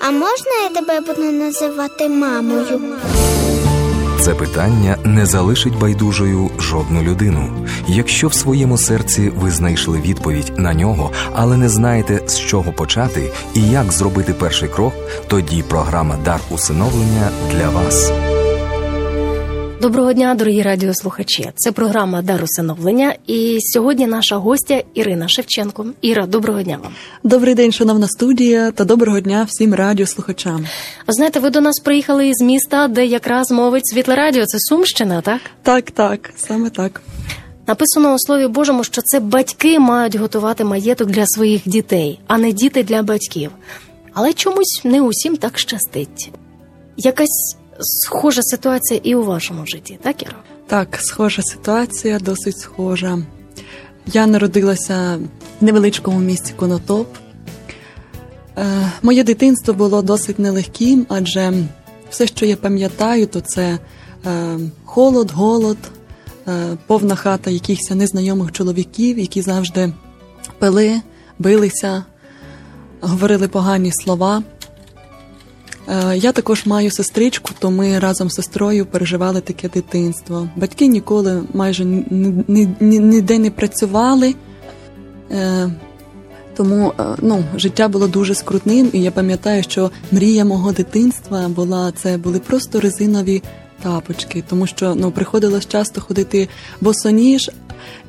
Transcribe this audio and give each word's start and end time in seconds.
а 0.00 0.10
можна 0.10 0.52
я 0.62 0.68
тебе 0.68 1.00
буду 1.00 1.32
називати 1.32 2.08
мамою? 2.08 2.80
Це 4.20 4.34
питання 4.34 4.96
не 5.04 5.26
залишить 5.26 5.78
байдужою 5.78 6.50
жодну 6.58 7.02
людину. 7.02 7.66
Якщо 7.88 8.28
в 8.28 8.34
своєму 8.34 8.78
серці 8.78 9.32
ви 9.36 9.50
знайшли 9.50 10.00
відповідь 10.00 10.52
на 10.56 10.74
нього, 10.74 11.10
але 11.34 11.56
не 11.56 11.68
знаєте 11.68 12.20
з 12.26 12.38
чого 12.38 12.72
почати 12.72 13.32
і 13.54 13.60
як 13.60 13.92
зробити 13.92 14.32
перший 14.32 14.68
крок, 14.68 14.94
тоді 15.28 15.62
програма 15.62 16.16
Дар 16.24 16.40
усиновлення 16.50 17.28
для 17.52 17.68
вас. 17.68 18.12
Доброго 19.82 20.12
дня, 20.12 20.34
дорогі 20.34 20.62
радіослухачі. 20.62 21.50
Це 21.54 21.72
програма 21.72 22.22
Дар 22.22 22.44
усиновлення. 22.44 23.14
І 23.26 23.58
сьогодні 23.60 24.06
наша 24.06 24.36
гостя 24.36 24.82
Ірина 24.94 25.28
Шевченко. 25.28 25.86
Іра, 26.02 26.26
доброго 26.26 26.62
дня 26.62 26.78
вам. 26.82 26.92
Добрий 27.24 27.54
день, 27.54 27.72
шановна 27.72 28.08
студія, 28.08 28.70
та 28.70 28.84
доброго 28.84 29.20
дня 29.20 29.46
всім 29.48 29.74
радіослухачам. 29.74 30.66
Ви 31.06 31.14
знаєте, 31.14 31.40
ви 31.40 31.50
до 31.50 31.60
нас 31.60 31.80
приїхали 31.84 32.28
із 32.28 32.40
міста, 32.40 32.88
де 32.88 33.06
якраз 33.06 33.50
мовить 33.50 33.88
світле 33.88 34.14
радіо. 34.14 34.46
Це 34.46 34.58
Сумщина, 34.60 35.20
так? 35.20 35.40
Так, 35.62 35.90
так, 35.90 36.30
саме 36.36 36.70
так. 36.70 37.02
Написано 37.66 38.14
у 38.14 38.18
Слові 38.18 38.46
Божому, 38.46 38.84
що 38.84 39.02
це 39.02 39.20
батьки 39.20 39.78
мають 39.78 40.16
готувати 40.16 40.64
маєток 40.64 41.08
для 41.08 41.26
своїх 41.26 41.68
дітей, 41.68 42.20
а 42.26 42.38
не 42.38 42.52
діти 42.52 42.82
для 42.82 43.02
батьків. 43.02 43.50
Але 44.12 44.32
чомусь 44.32 44.80
не 44.84 45.00
усім 45.02 45.36
так 45.36 45.58
щастить. 45.58 46.30
Якась 46.96 47.56
схожа 47.80 48.42
ситуація 48.42 49.00
і 49.02 49.14
у 49.14 49.24
вашому 49.24 49.66
житті, 49.66 49.98
так 50.02 50.22
Іра? 50.22 50.36
Так, 50.66 50.98
схожа 51.00 51.42
ситуація, 51.42 52.18
досить 52.18 52.58
схожа. 52.58 53.18
Я 54.06 54.26
народилася 54.26 55.18
в 55.60 55.64
невеличкому 55.64 56.18
місті 56.18 56.52
Конотоп. 56.56 57.08
Е, 58.58 58.92
моє 59.02 59.24
дитинство 59.24 59.74
було 59.74 60.02
досить 60.02 60.38
нелегким, 60.38 61.06
адже 61.08 61.52
все, 62.10 62.26
що 62.26 62.46
я 62.46 62.56
пам'ятаю, 62.56 63.26
то 63.26 63.40
це 63.40 63.78
е, 64.26 64.58
холод, 64.84 65.30
голод, 65.30 65.78
е, 66.48 66.76
повна 66.86 67.14
хата 67.14 67.50
якихось 67.50 67.90
незнайомих 67.90 68.52
чоловіків, 68.52 69.18
які 69.18 69.42
завжди 69.42 69.92
пили, 70.58 71.00
билися, 71.38 72.04
говорили 73.00 73.48
погані 73.48 73.92
слова. 73.92 74.42
Е, 75.88 76.16
я 76.16 76.32
також 76.32 76.66
маю 76.66 76.90
сестричку, 76.90 77.50
то 77.58 77.70
ми 77.70 77.98
разом 77.98 78.30
з 78.30 78.34
сестрою 78.34 78.86
переживали 78.86 79.40
таке 79.40 79.68
дитинство. 79.68 80.48
Батьки 80.56 80.86
ніколи 80.86 81.42
майже 81.54 81.84
ніде 82.80 83.38
не 83.38 83.50
працювали, 83.50 84.34
е, 85.30 85.70
тому 86.56 86.92
е, 87.00 87.02
ну, 87.22 87.44
життя 87.56 87.88
було 87.88 88.08
дуже 88.08 88.34
скрутним, 88.34 88.90
і 88.92 89.02
я 89.02 89.10
пам'ятаю, 89.10 89.62
що 89.62 89.90
мрія 90.12 90.44
мого 90.44 90.72
дитинства 90.72 91.48
була 91.48 91.92
це 91.92 92.16
були 92.16 92.38
просто 92.38 92.80
резинові 92.80 93.42
тапочки, 93.82 94.44
тому 94.48 94.66
що 94.66 94.94
ну 94.94 95.10
приходилось 95.10 95.68
часто 95.68 96.00
ходити 96.00 96.48
босоніж, 96.80 97.50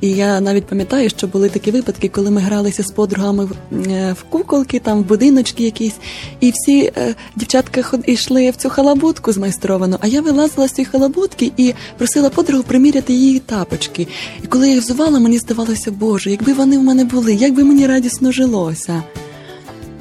і 0.00 0.10
я 0.10 0.40
навіть 0.40 0.66
пам'ятаю, 0.66 1.10
що 1.10 1.26
були 1.26 1.48
такі 1.48 1.70
випадки, 1.70 2.08
коли 2.08 2.30
ми 2.30 2.40
гралися 2.40 2.82
з 2.82 2.90
подругами 2.90 3.44
в 3.44 3.52
е, 3.90 4.16
куколки, 4.30 4.78
там 4.78 5.02
в 5.02 5.06
будиночки 5.06 5.64
якісь, 5.64 5.94
і 6.40 6.50
всі 6.50 6.92
е, 6.96 7.14
дівчатка 7.36 7.84
йшли 8.06 8.50
в 8.50 8.56
цю 8.56 8.70
халабутку 8.70 9.32
змайстровану. 9.32 9.96
А 10.00 10.06
я 10.06 10.20
вилазила 10.20 10.68
з 10.68 10.72
цієї 10.72 10.90
халабутки 10.90 11.52
і 11.56 11.74
просила 11.98 12.30
подругу 12.30 12.62
приміряти 12.62 13.12
її 13.12 13.38
тапочки. 13.38 14.08
І 14.44 14.46
коли 14.46 14.68
я 14.68 14.74
їх 14.74 14.84
взувала, 14.84 15.18
мені 15.18 15.38
здавалося, 15.38 15.90
Боже, 15.90 16.30
якби 16.30 16.52
вони 16.52 16.78
в 16.78 16.82
мене 16.82 17.04
були, 17.04 17.34
як 17.34 17.54
би 17.54 17.64
мені 17.64 17.86
радісно 17.86 18.32
жилося. 18.32 19.02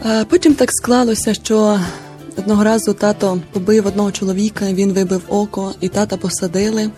А 0.03 0.25
Потім 0.29 0.53
так 0.53 0.69
склалося, 0.71 1.33
що 1.33 1.79
одного 2.37 2.63
разу 2.63 2.93
тато 2.93 3.39
побив 3.51 3.87
одного 3.87 4.11
чоловіка, 4.11 4.65
він 4.73 4.93
вибив 4.93 5.21
око, 5.29 5.73
і 5.81 5.89
тата 5.89 6.17
посадили. 6.17 6.91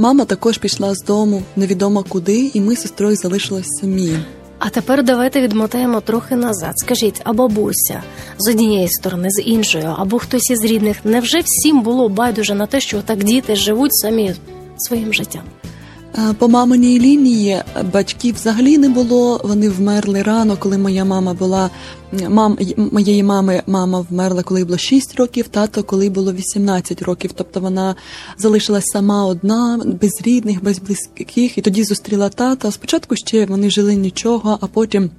Мама 0.00 0.24
також 0.24 0.58
пішла 0.58 0.94
з 0.94 1.02
дому, 1.02 1.42
невідомо 1.56 2.04
куди, 2.08 2.50
і 2.54 2.60
ми 2.60 2.76
з 2.76 2.80
сестрою 2.80 3.16
залишились 3.16 3.66
самі. 3.80 4.12
А 4.58 4.70
тепер 4.70 5.04
давайте 5.04 5.40
відмотаємо 5.40 6.00
трохи 6.00 6.36
назад. 6.36 6.72
Скажіть, 6.76 7.20
а 7.24 7.32
бабуся 7.32 8.02
з 8.38 8.48
однієї 8.48 8.88
сторони, 8.88 9.28
з 9.30 9.42
іншої, 9.42 9.84
або 9.96 10.18
хтось 10.18 10.50
із 10.50 10.64
рідних, 10.64 10.96
невже 11.04 11.40
всім 11.40 11.82
було 11.82 12.08
байдуже 12.08 12.54
на 12.54 12.66
те, 12.66 12.80
що 12.80 13.02
так 13.02 13.24
діти 13.24 13.56
живуть 13.56 13.94
самі 13.94 14.34
своїм 14.76 15.14
життям? 15.14 15.42
Е, 16.18 16.34
по 16.38 16.48
маминій 16.48 17.00
лінії 17.00 17.62
батьків 17.92 18.34
взагалі 18.34 18.78
не 18.78 18.88
було. 18.88 19.40
Вони 19.44 19.68
вмерли 19.68 20.22
рано, 20.22 20.56
коли 20.56 20.78
моя 20.78 21.04
мама 21.04 21.34
була 21.34 21.70
мам 22.28 22.58
моєї 22.76 23.22
мами. 23.22 23.62
Мама 23.66 24.06
вмерла, 24.10 24.42
коли 24.42 24.64
було 24.64 24.78
6 24.78 25.14
років, 25.14 25.48
тато 25.48 25.82
коли 25.82 26.10
було 26.10 26.32
18 26.32 27.02
років. 27.02 27.30
Тобто 27.34 27.60
вона 27.60 27.94
залишилась 28.38 28.86
сама 28.86 29.26
одна, 29.26 29.80
без 30.00 30.10
рідних, 30.24 30.62
без 30.62 30.78
близьких, 30.78 31.58
і 31.58 31.60
тоді 31.60 31.84
зустріла 31.84 32.28
тата. 32.28 32.70
Спочатку 32.70 33.16
ще 33.16 33.46
вони 33.46 33.70
жили 33.70 33.94
нічого, 33.94 34.58
а 34.60 34.66
потім 34.66 35.10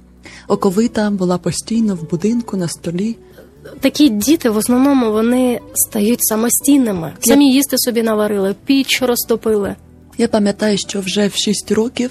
оковита 0.48 1.10
була 1.10 1.38
постійно 1.38 1.94
в 1.94 2.10
будинку 2.10 2.56
на 2.56 2.68
столі. 2.68 3.16
Такі 3.80 4.08
діти 4.08 4.50
в 4.50 4.56
основному 4.56 5.12
вони 5.12 5.60
стають 5.74 6.24
самостійними. 6.24 7.12
Самі 7.20 7.52
їсти 7.52 7.78
собі 7.78 8.02
наварили, 8.02 8.54
піч 8.64 9.02
розтопили. 9.02 9.76
Я 10.18 10.28
пам'ятаю, 10.28 10.78
що 10.78 11.00
вже 11.00 11.28
в 11.28 11.34
6 11.34 11.72
років 11.72 12.10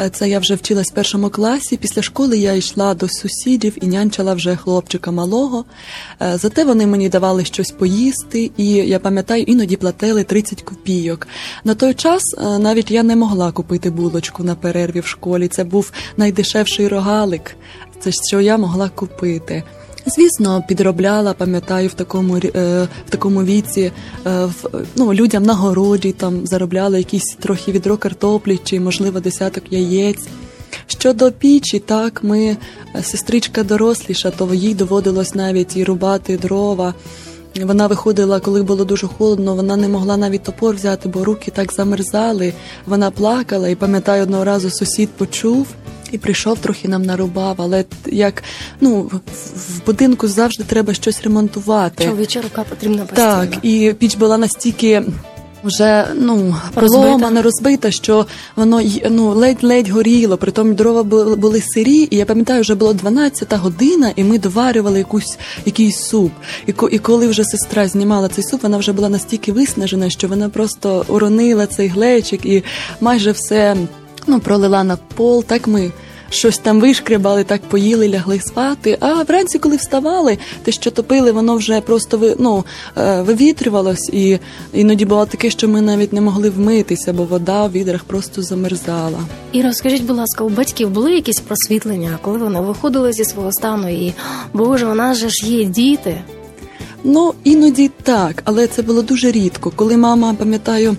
е, 0.00 0.10
це 0.10 0.28
я 0.28 0.38
вже 0.38 0.54
вчилась 0.54 0.90
в 0.92 0.94
першому 0.94 1.30
класі. 1.30 1.76
Після 1.76 2.02
школи 2.02 2.38
я 2.38 2.52
йшла 2.52 2.94
до 2.94 3.08
сусідів 3.08 3.84
і 3.84 3.86
нянчила 3.86 4.34
вже 4.34 4.56
хлопчика 4.56 5.10
малого. 5.10 5.64
Е, 6.22 6.38
зате 6.38 6.64
вони 6.64 6.86
мені 6.86 7.08
давали 7.08 7.44
щось 7.44 7.70
поїсти, 7.70 8.50
і 8.56 8.68
я 8.68 8.98
пам'ятаю, 8.98 9.42
іноді 9.42 9.76
платили 9.76 10.24
30 10.24 10.62
копійок. 10.62 11.28
На 11.64 11.74
той 11.74 11.94
час 11.94 12.22
е, 12.38 12.58
навіть 12.58 12.90
я 12.90 13.02
не 13.02 13.16
могла 13.16 13.52
купити 13.52 13.90
булочку 13.90 14.44
на 14.44 14.54
перерві 14.54 15.00
в 15.00 15.06
школі. 15.06 15.48
Це 15.48 15.64
був 15.64 15.92
найдешевший 16.16 16.88
рогалик. 16.88 17.56
Це 18.00 18.10
що 18.12 18.40
я 18.40 18.58
могла 18.58 18.88
купити. 18.88 19.62
Звісно, 20.06 20.64
підробляла, 20.68 21.32
пам'ятаю, 21.32 21.88
в 21.88 21.94
такому 21.94 22.36
е, 22.36 22.88
в 23.06 23.10
такому 23.10 23.44
віці 23.44 23.80
е, 24.26 24.44
в, 24.44 24.84
ну, 24.96 25.14
людям 25.14 25.42
на 25.42 25.54
городі 25.54 26.12
там 26.12 26.46
заробляли 26.46 26.98
якісь 26.98 27.36
трохи 27.40 27.72
відро 27.72 27.96
картоплі 27.96 28.60
чи, 28.64 28.80
можливо, 28.80 29.20
десяток 29.20 29.64
яєць. 29.70 30.26
Щодо 30.86 31.32
пічі, 31.32 31.78
так, 31.78 32.24
ми 32.24 32.56
е, 32.94 33.02
сестричка 33.02 33.62
доросліша, 33.62 34.30
то 34.30 34.54
їй 34.54 34.74
доводилось 34.74 35.34
навіть 35.34 35.76
і 35.76 35.84
рубати 35.84 36.36
дрова. 36.36 36.94
Вона 37.62 37.86
виходила, 37.86 38.40
коли 38.40 38.62
було 38.62 38.84
дуже 38.84 39.06
холодно, 39.06 39.54
вона 39.54 39.76
не 39.76 39.88
могла 39.88 40.16
навіть 40.16 40.42
топор 40.42 40.74
взяти, 40.74 41.08
бо 41.08 41.24
руки 41.24 41.50
так 41.50 41.72
замерзали. 41.72 42.52
Вона 42.86 43.10
плакала, 43.10 43.68
і 43.68 43.74
пам'ятаю, 43.74 44.22
одного 44.22 44.44
разу 44.44 44.70
сусід 44.70 45.10
почув. 45.10 45.66
І 46.12 46.18
прийшов 46.18 46.58
трохи 46.58 46.88
нам 46.88 47.02
нарубав, 47.02 47.54
але 47.58 47.84
як 48.06 48.42
ну 48.80 49.10
в 49.56 49.86
будинку 49.86 50.28
завжди 50.28 50.64
треба 50.64 50.94
щось 50.94 51.22
ремонтувати. 51.22 52.04
Чоловіча 52.04 52.40
рука 52.40 52.64
потрібна 52.70 53.04
постійно. 53.04 53.46
Так, 53.50 53.58
і 53.62 53.94
піч 53.98 54.16
була 54.16 54.38
настільки 54.38 55.02
вже 55.66 56.06
ну 56.14 56.56
поломана, 56.74 57.42
розбита, 57.42 57.90
що 57.90 58.26
воно 58.56 58.82
ну 59.10 59.34
ледь-ледь 59.34 59.88
горіло. 59.88 60.36
Притом 60.36 60.74
дрова 60.74 61.02
були, 61.02 61.36
були 61.36 61.60
сирі, 61.60 62.08
і 62.10 62.16
я 62.16 62.24
пам'ятаю, 62.24 62.60
вже 62.60 62.74
було 62.74 62.92
12-та 62.92 63.56
година, 63.56 64.12
і 64.16 64.24
ми 64.24 64.38
доварювали 64.38 64.98
якусь 64.98 65.38
якийсь 65.64 65.98
суп. 65.98 66.32
І 66.66 66.74
і 66.90 66.98
коли 66.98 67.28
вже 67.28 67.44
сестра 67.44 67.88
знімала 67.88 68.28
цей 68.28 68.44
суп, 68.44 68.62
вона 68.62 68.78
вже 68.78 68.92
була 68.92 69.08
настільки 69.08 69.52
виснажена, 69.52 70.10
що 70.10 70.28
вона 70.28 70.48
просто 70.48 71.04
уронила 71.08 71.66
цей 71.66 71.88
глечик 71.88 72.46
і 72.46 72.64
майже 73.00 73.30
все 73.32 73.76
ну, 74.26 74.40
пролила 74.40 74.84
на 74.84 74.96
пол. 74.96 75.44
Так 75.44 75.66
ми 75.66 75.90
щось 76.30 76.58
там 76.58 76.80
вишкребали, 76.80 77.44
так 77.44 77.62
поїли, 77.62 78.08
лягли 78.08 78.40
спати. 78.40 78.98
А 79.00 79.22
вранці, 79.22 79.58
коли 79.58 79.76
вставали, 79.76 80.38
те, 80.62 80.72
що 80.72 80.90
топили, 80.90 81.32
воно 81.32 81.56
вже 81.56 81.80
просто 81.80 82.34
ну, 82.38 82.64
е, 82.96 83.22
вивітрювалось, 83.22 84.10
і 84.12 84.38
іноді 84.72 85.04
було 85.04 85.26
таке, 85.26 85.50
що 85.50 85.68
ми 85.68 85.80
навіть 85.80 86.12
не 86.12 86.20
могли 86.20 86.50
вмитися, 86.50 87.12
бо 87.12 87.24
вода 87.24 87.66
в 87.66 87.72
відрах 87.72 88.04
просто 88.04 88.42
замерзала. 88.42 89.18
І 89.52 89.62
розкажіть, 89.62 90.04
будь 90.04 90.16
ласка, 90.16 90.44
у 90.44 90.48
батьків 90.48 90.90
були 90.90 91.14
якісь 91.14 91.40
просвітлення, 91.40 92.18
коли 92.22 92.38
вони 92.38 92.60
виходили 92.60 93.12
зі 93.12 93.24
свого 93.24 93.52
стану, 93.52 93.88
і 93.88 94.14
боже, 94.52 94.86
у 94.86 94.94
нас 94.94 95.18
же 95.18 95.28
ж 95.28 95.46
є 95.46 95.64
діти. 95.64 96.20
Ну 97.04 97.34
іноді 97.44 97.90
так, 98.02 98.42
але 98.44 98.66
це 98.66 98.82
було 98.82 99.02
дуже 99.02 99.30
рідко. 99.30 99.72
Коли 99.76 99.96
мама, 99.96 100.34
пам'ятаю, 100.34 100.96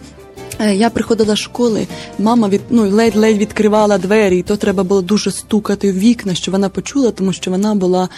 я 0.59 0.89
приходила 0.89 1.35
з 1.35 1.39
школи, 1.39 1.87
мама 2.19 2.49
від 2.49 2.61
ну 2.69 2.89
ледь-ледь 2.89 3.37
відкривала 3.37 3.97
двері, 3.97 4.39
і 4.39 4.43
то 4.43 4.57
треба 4.57 4.83
було 4.83 5.01
дуже 5.01 5.31
стукати 5.31 5.91
в 5.91 5.99
вікна, 5.99 6.35
що 6.35 6.51
вона 6.51 6.69
почула, 6.69 7.11
тому 7.11 7.33
що 7.33 7.51
вона 7.51 7.75
була 7.75 8.09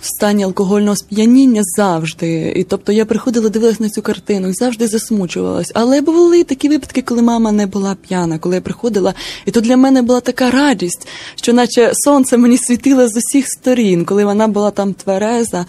в 0.00 0.06
стані 0.06 0.44
алкогольного 0.44 0.96
сп'яніння 0.96 1.60
завжди. 1.76 2.52
І 2.56 2.64
тобто 2.64 2.92
я 2.92 3.04
приходила, 3.04 3.48
дивилась 3.48 3.80
на 3.80 3.90
цю 3.90 4.02
картину 4.02 4.48
і 4.48 4.52
завжди 4.52 4.88
засмучувалась. 4.88 5.70
Але 5.74 6.00
були 6.00 6.44
такі 6.44 6.68
випадки, 6.68 7.02
коли 7.02 7.22
мама 7.22 7.52
не 7.52 7.66
була 7.66 7.96
п'яна, 8.08 8.38
коли 8.38 8.54
я 8.54 8.60
приходила, 8.60 9.14
і 9.46 9.50
то 9.50 9.60
для 9.60 9.76
мене 9.76 10.02
була 10.02 10.20
така 10.20 10.50
радість, 10.50 11.08
що 11.36 11.52
наче 11.52 11.90
сонце 11.94 12.36
мені 12.36 12.58
світило 12.58 13.08
з 13.08 13.16
усіх 13.16 13.46
сторін, 13.48 14.04
коли 14.04 14.24
вона 14.24 14.48
була 14.48 14.70
там 14.70 14.94
твереза. 14.94 15.66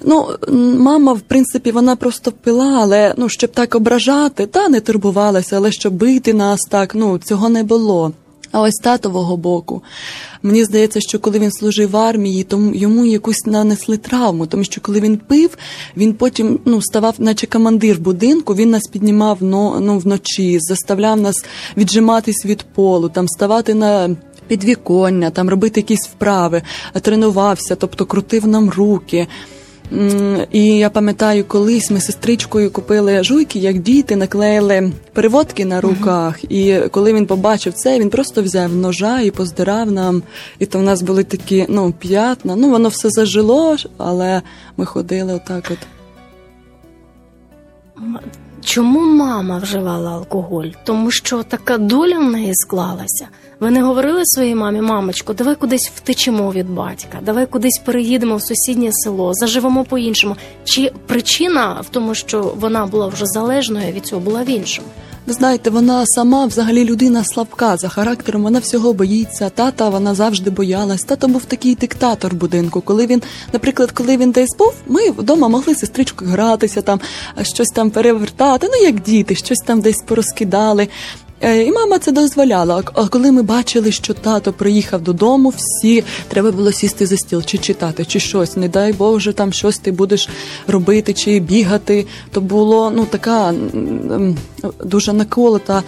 Ну, 0.00 0.28
мама, 0.78 1.12
в 1.12 1.20
принципі, 1.20 1.70
вона 1.70 1.96
просто 1.96 2.32
пила, 2.32 2.78
але 2.82 3.14
ну, 3.16 3.28
щоб 3.28 3.52
так 3.52 3.74
ображати, 3.74 4.46
та 4.46 4.68
не 4.68 4.80
турбувалася, 4.80 5.56
але 5.56 5.72
щоб 5.72 5.94
бити 5.94 6.34
нас 6.34 6.60
так, 6.70 6.94
ну 6.94 7.18
цього 7.18 7.48
не 7.48 7.62
було. 7.62 8.12
А 8.52 8.60
ось 8.60 8.74
татового 8.74 9.36
боку. 9.36 9.82
Мені 10.42 10.64
здається, 10.64 11.00
що 11.00 11.18
коли 11.18 11.38
він 11.38 11.52
служив 11.52 11.90
в 11.90 11.96
армії, 11.96 12.44
то 12.44 12.70
йому 12.74 13.04
якусь 13.04 13.46
нанесли 13.46 13.96
травму, 13.96 14.46
тому 14.46 14.64
що 14.64 14.80
коли 14.80 15.00
він 15.00 15.16
пив, 15.16 15.58
він 15.96 16.14
потім 16.14 16.60
ну, 16.64 16.82
ставав, 16.82 17.14
наче 17.18 17.46
командир 17.46 17.98
будинку, 17.98 18.54
він 18.54 18.70
нас 18.70 18.82
піднімав 18.92 19.38
ну, 19.40 19.98
вночі, 19.98 20.58
заставляв 20.60 21.20
нас 21.20 21.34
віджиматись 21.76 22.44
від 22.46 22.62
полу, 22.62 23.08
там 23.08 23.28
ставати 23.28 23.74
на 23.74 24.16
підвіконня, 24.48 25.30
там 25.30 25.48
робити 25.48 25.80
якісь 25.80 26.06
вправи, 26.06 26.62
тренувався, 27.02 27.76
тобто 27.76 28.06
крутив 28.06 28.46
нам 28.46 28.70
руки. 28.70 29.26
І 30.52 30.64
я 30.64 30.90
пам'ятаю, 30.90 31.44
колись 31.44 31.90
ми 31.90 32.00
сестричкою 32.00 32.70
купили 32.70 33.24
жуйки, 33.24 33.58
як 33.58 33.78
діти, 33.78 34.16
наклеїли 34.16 34.92
переводки 35.12 35.64
на 35.64 35.80
руках. 35.80 36.44
І 36.44 36.80
коли 36.90 37.12
він 37.12 37.26
побачив 37.26 37.72
це, 37.72 38.00
він 38.00 38.10
просто 38.10 38.42
взяв 38.42 38.74
ножа 38.74 39.20
і 39.20 39.30
поздирав 39.30 39.92
нам. 39.92 40.22
І 40.58 40.66
то 40.66 40.78
в 40.78 40.82
нас 40.82 41.02
були 41.02 41.24
такі 41.24 41.66
ну, 41.68 41.94
п'ятна. 41.98 42.56
Ну, 42.56 42.70
воно 42.70 42.88
все 42.88 43.10
зажило, 43.10 43.76
але 43.96 44.42
ми 44.76 44.86
ходили 44.86 45.34
отак. 45.34 45.72
от. 45.72 45.78
Чому 48.64 49.00
мама 49.00 49.58
вживала 49.58 50.10
алкоголь? 50.10 50.68
Тому 50.84 51.10
що 51.10 51.42
така 51.42 51.78
доля 51.78 52.18
в 52.18 52.30
неї 52.30 52.54
склалася. 52.54 53.28
Ви 53.60 53.70
не 53.70 53.82
говорили 53.82 54.20
своїй 54.24 54.54
мамі, 54.54 54.80
мамочко, 54.80 55.32
давай 55.32 55.54
кудись 55.54 55.90
втечемо 55.94 56.52
від 56.52 56.70
батька, 56.70 57.18
давай 57.22 57.46
кудись 57.46 57.80
переїдемо 57.84 58.36
в 58.36 58.42
сусіднє 58.42 58.88
село, 58.92 59.34
заживемо 59.34 59.84
по-іншому. 59.84 60.36
Чи 60.64 60.92
причина 61.06 61.80
в 61.80 61.88
тому, 61.88 62.14
що 62.14 62.54
вона 62.60 62.86
була 62.86 63.06
вже 63.06 63.26
залежною 63.26 63.92
від 63.92 64.06
цього, 64.06 64.20
була 64.20 64.42
в 64.42 64.48
іншому? 64.48 64.88
Ви 65.26 65.32
знаєте, 65.32 65.70
вона 65.70 66.06
сама 66.06 66.46
взагалі 66.46 66.84
людина 66.84 67.24
слабка 67.24 67.76
за 67.76 67.88
характером. 67.88 68.42
Вона 68.42 68.58
всього 68.58 68.92
боїться. 68.92 69.50
Тата 69.50 69.88
вона 69.88 70.14
завжди 70.14 70.50
боялась. 70.50 71.02
Тато 71.02 71.28
був 71.28 71.44
такий 71.44 71.74
диктатор 71.74 72.34
будинку. 72.34 72.80
Коли 72.80 73.06
він, 73.06 73.22
наприклад, 73.52 73.90
коли 73.90 74.16
він 74.16 74.30
десь 74.30 74.56
був, 74.58 74.74
ми 74.86 75.10
вдома 75.10 75.48
могли 75.48 75.74
сестричкою 75.74 76.30
гратися, 76.30 76.82
там 76.82 77.00
щось 77.42 77.68
там 77.68 77.90
перевертати. 77.90 78.68
Ну 78.72 78.86
як 78.86 79.02
діти, 79.02 79.34
щось 79.34 79.58
там 79.66 79.80
десь 79.80 80.02
порозкидали. 80.06 80.88
Е, 81.40 81.62
і 81.62 81.72
мама 81.72 81.98
це 81.98 82.12
дозволяла. 82.12 82.82
А 82.94 83.08
коли 83.08 83.32
ми 83.32 83.42
бачили, 83.42 83.92
що 83.92 84.14
тато 84.14 84.52
приїхав 84.52 85.00
додому, 85.00 85.52
всі 85.56 86.04
треба 86.28 86.50
було 86.50 86.72
сісти 86.72 87.06
за 87.06 87.16
стіл, 87.16 87.42
чи 87.42 87.58
читати, 87.58 88.04
чи 88.04 88.20
щось. 88.20 88.56
Не 88.56 88.68
дай 88.68 88.92
Боже, 88.92 89.32
там 89.32 89.52
щось 89.52 89.78
ти 89.78 89.92
будеш 89.92 90.28
робити, 90.66 91.12
чи 91.12 91.40
бігати. 91.40 92.06
То 92.30 92.40
було 92.40 92.92
ну 92.96 93.06
така 93.10 93.54
дуже 94.84 95.12
наколота. 95.12 95.82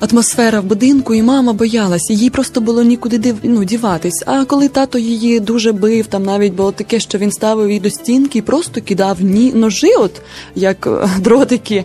Атмосфера 0.00 0.60
в 0.60 0.64
будинку, 0.64 1.14
і 1.14 1.22
мама 1.22 1.52
боялася, 1.52 2.12
їй 2.12 2.30
просто 2.30 2.60
було 2.60 2.82
нікуди 2.82 3.18
див... 3.18 3.36
ну, 3.42 3.64
діватись. 3.64 4.22
А 4.26 4.44
коли 4.44 4.68
тато 4.68 4.98
її 4.98 5.40
дуже 5.40 5.72
бив, 5.72 6.06
там 6.06 6.22
навіть 6.22 6.52
було 6.52 6.72
таке, 6.72 7.00
що 7.00 7.18
він 7.18 7.32
ставив 7.32 7.68
її 7.68 7.80
до 7.80 7.90
стінки 7.90 8.38
і 8.38 8.42
просто 8.42 8.80
кидав 8.80 9.16
ні 9.20 9.52
ножи, 9.52 9.94
от 9.98 10.20
як 10.54 10.86
е, 10.86 11.08
дротики. 11.20 11.84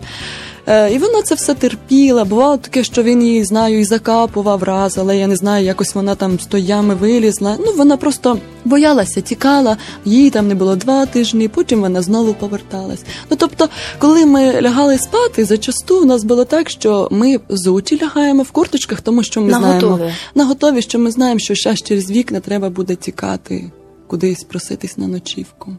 Е, 0.66 0.92
і 0.92 0.98
вона 0.98 1.22
це 1.22 1.34
все 1.34 1.54
терпіла. 1.54 2.24
Бувало 2.24 2.56
таке, 2.56 2.84
що 2.84 3.02
він 3.02 3.22
її 3.22 3.44
знаю 3.44 3.80
і 3.80 3.84
закапував 3.84 4.62
раз, 4.62 4.98
але 4.98 5.18
я 5.18 5.26
не 5.26 5.36
знаю, 5.36 5.64
якось 5.64 5.94
вона 5.94 6.14
там 6.14 6.40
з 6.40 6.46
тоями 6.46 6.94
вилізла. 6.94 7.56
Ну 7.66 7.72
вона 7.76 7.96
просто 7.96 8.38
боялася, 8.64 9.20
тікала, 9.20 9.76
їй 10.04 10.30
там 10.30 10.48
не 10.48 10.54
було 10.54 10.76
два 10.76 11.06
тижні, 11.06 11.48
потім 11.48 11.80
вона 11.80 12.02
знову 12.02 12.34
поверталась. 12.34 13.04
Ну 13.30 13.36
тобто, 13.40 13.68
коли 13.98 14.26
ми 14.26 14.60
лягали 14.60 14.98
спати, 14.98 15.44
зачасту 15.44 16.02
у 16.02 16.04
нас 16.04 16.24
було 16.24 16.44
так, 16.44 16.70
що 16.70 17.08
ми 17.10 17.40
зуті 17.48 18.00
лягаємо 18.02 18.42
в 18.42 18.50
курточках, 18.50 19.00
тому 19.00 19.22
що 19.22 19.40
ми 19.40 19.48
на 19.48 19.58
знаємо 19.58 19.88
готові. 19.88 20.12
на 20.34 20.44
готові, 20.44 20.82
що 20.82 20.98
ми 20.98 21.10
знаємо, 21.10 21.38
що 21.38 21.54
ще 21.54 21.76
через 21.76 22.10
вікна 22.10 22.40
треба 22.40 22.70
буде 22.70 22.96
тікати, 22.96 23.70
кудись 24.06 24.44
проситись 24.44 24.98
на 24.98 25.06
ночівку. 25.06 25.76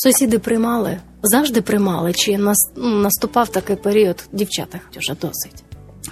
Сусіди 0.00 0.38
приймали, 0.38 0.98
завжди 1.22 1.62
приймали, 1.62 2.12
чи 2.12 2.38
наступав 2.76 3.48
такий 3.48 3.76
період 3.76 4.24
дівчата 4.32 4.80
вже 4.96 5.14
досить. 5.22 5.64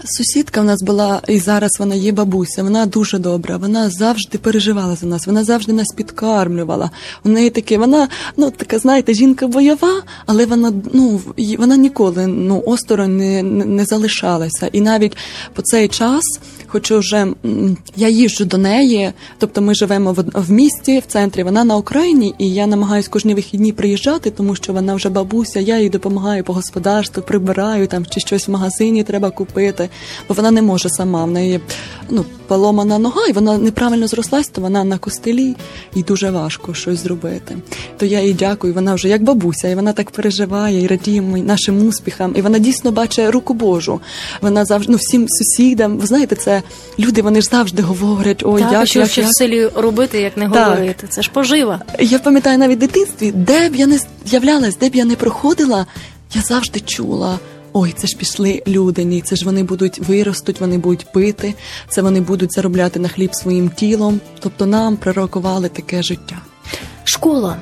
Сусідка 0.05 0.61
в 0.61 0.65
нас 0.65 0.83
була 0.83 1.23
і 1.29 1.39
зараз 1.39 1.71
вона 1.79 1.95
є 1.95 2.13
бабуся. 2.13 2.63
Вона 2.63 2.87
дуже 2.87 3.19
добра. 3.19 3.57
Вона 3.57 3.91
завжди 3.91 4.39
переживала 4.39 4.97
за 4.97 5.07
нас. 5.07 5.27
Вона 5.27 5.45
завжди 5.45 5.73
нас 5.73 5.87
підкармлювала. 5.97 6.91
У 7.25 7.29
неї 7.29 7.51
таке, 7.51 7.79
вона 7.79 8.09
ну 8.37 8.51
така, 8.51 8.79
знаєте, 8.79 9.15
жінка 9.15 9.47
бойова, 9.47 10.03
але 10.27 10.47
вона 10.47 10.73
ну 10.93 11.21
вона 11.59 11.77
ніколи 11.77 12.27
ну 12.27 12.63
осторонь 12.67 13.17
не, 13.17 13.43
не 13.43 13.85
залишалася. 13.85 14.67
І 14.73 14.81
навіть 14.81 15.17
по 15.55 15.63
цей 15.63 15.89
час, 15.89 16.25
хоч 16.67 16.91
вже 16.91 17.27
я 17.97 18.09
їжджу 18.09 18.45
до 18.45 18.59
неї, 18.59 19.13
тобто 19.39 19.63
ми 19.63 19.75
живемо 19.75 20.13
в, 20.13 20.25
в 20.35 20.51
місті, 20.51 20.99
в 20.99 21.07
центрі. 21.07 21.43
Вона 21.43 21.65
на 21.65 21.77
Україні, 21.77 22.35
і 22.39 22.55
я 22.55 22.67
намагаюся 22.67 23.11
кожні 23.11 23.35
вихідні 23.35 23.73
приїжджати, 23.73 24.31
тому 24.31 24.55
що 24.55 24.73
вона 24.73 24.95
вже 24.95 25.09
бабуся. 25.09 25.61
Я 25.61 25.79
їй 25.79 25.91
допомагаю 25.91 26.45
по 26.45 26.53
господарству, 26.53 27.23
прибираю 27.23 27.87
там 27.87 28.07
чи 28.07 28.21
щось 28.21 28.49
в 28.49 28.51
магазині 28.51 29.03
треба 29.03 29.31
купити 29.31 29.89
бо 30.29 30.35
вона 30.35 30.51
не 30.51 30.63
може 30.63 30.89
сама. 30.89 31.25
В 31.25 31.31
неї 31.31 31.61
ну, 32.11 32.25
поломана 32.47 32.99
нога, 32.99 33.27
і 33.29 33.33
вона 33.33 33.59
неправильно 33.59 34.07
зрослась, 34.07 34.49
то 34.49 34.61
вона 34.61 34.85
на 34.85 34.99
костелі 34.99 35.57
і 35.95 36.03
дуже 36.03 36.31
важко 36.31 36.75
щось 36.75 37.03
зробити. 37.03 37.57
То 37.97 38.07
я 38.07 38.21
їй 38.21 38.35
дякую. 38.35 38.75
Вона 38.75 38.95
вже 38.95 39.09
як 39.09 39.23
бабуся, 39.23 39.69
і 39.69 39.75
вона 39.75 39.93
так 39.93 40.11
переживає 40.11 40.83
і 40.83 40.87
радіє 40.87 41.23
нашим 41.23 41.89
успіхам. 41.89 42.33
І 42.37 42.43
вона 42.43 42.59
дійсно 42.59 42.93
бачить 42.93 43.31
руку 43.31 43.55
Божу. 43.55 44.01
Вона 44.43 44.65
завжди 44.65 44.93
ну, 44.93 44.99
всім 44.99 45.27
сусідам. 45.29 45.97
Ви 45.99 46.07
знаєте, 46.07 46.37
це 46.37 46.56
люди 46.99 47.23
вони 47.23 47.41
ж 47.41 47.49
завжди 47.51 47.83
говорять: 47.83 48.43
ой, 48.45 48.63
так, 48.63 48.73
як, 48.73 48.87
що 48.87 48.99
як, 48.99 49.11
ще 49.11 49.21
як. 49.21 49.31
в 49.31 49.35
селі 49.39 49.69
робити, 49.75 50.21
як 50.21 50.37
не 50.37 50.51
так. 50.51 50.69
говорити. 50.69 51.07
Це 51.11 51.23
ж 51.23 51.31
пожива. 51.33 51.81
Я 52.01 52.19
пам'ятаю 52.19 52.59
навіть 52.59 52.77
в 52.77 52.81
дитинстві, 52.81 53.33
де 53.33 53.69
б 53.69 53.77
я 53.77 53.87
не 53.87 54.01
з'являлась, 54.27 54.77
де 54.77 54.89
б 54.89 54.95
я 54.95 55.05
не 55.05 55.17
проходила, 55.17 55.87
я 56.35 56.43
завжди 56.43 56.81
чула. 56.81 57.39
Ой, 57.73 57.95
це 57.97 58.07
ж 58.07 58.17
пішли 58.17 58.63
люди, 58.67 59.05
ні, 59.05 59.21
це 59.21 59.37
ж 59.37 59.45
вони 59.45 59.63
будуть 59.63 59.99
виростуть, 59.99 60.61
вони 60.61 60.79
будуть 60.79 61.13
пити, 61.13 61.55
це 61.89 62.03
вони 62.03 62.21
будуть 62.21 62.53
заробляти 62.53 63.01
на 63.01 63.09
хліб 63.09 63.35
своїм 63.35 63.69
тілом. 63.69 64.21
Тобто 64.41 64.67
нам 64.67 64.97
пророкували 64.97 65.69
таке 65.69 66.03
життя. 66.03 66.37
Школа. 67.05 67.57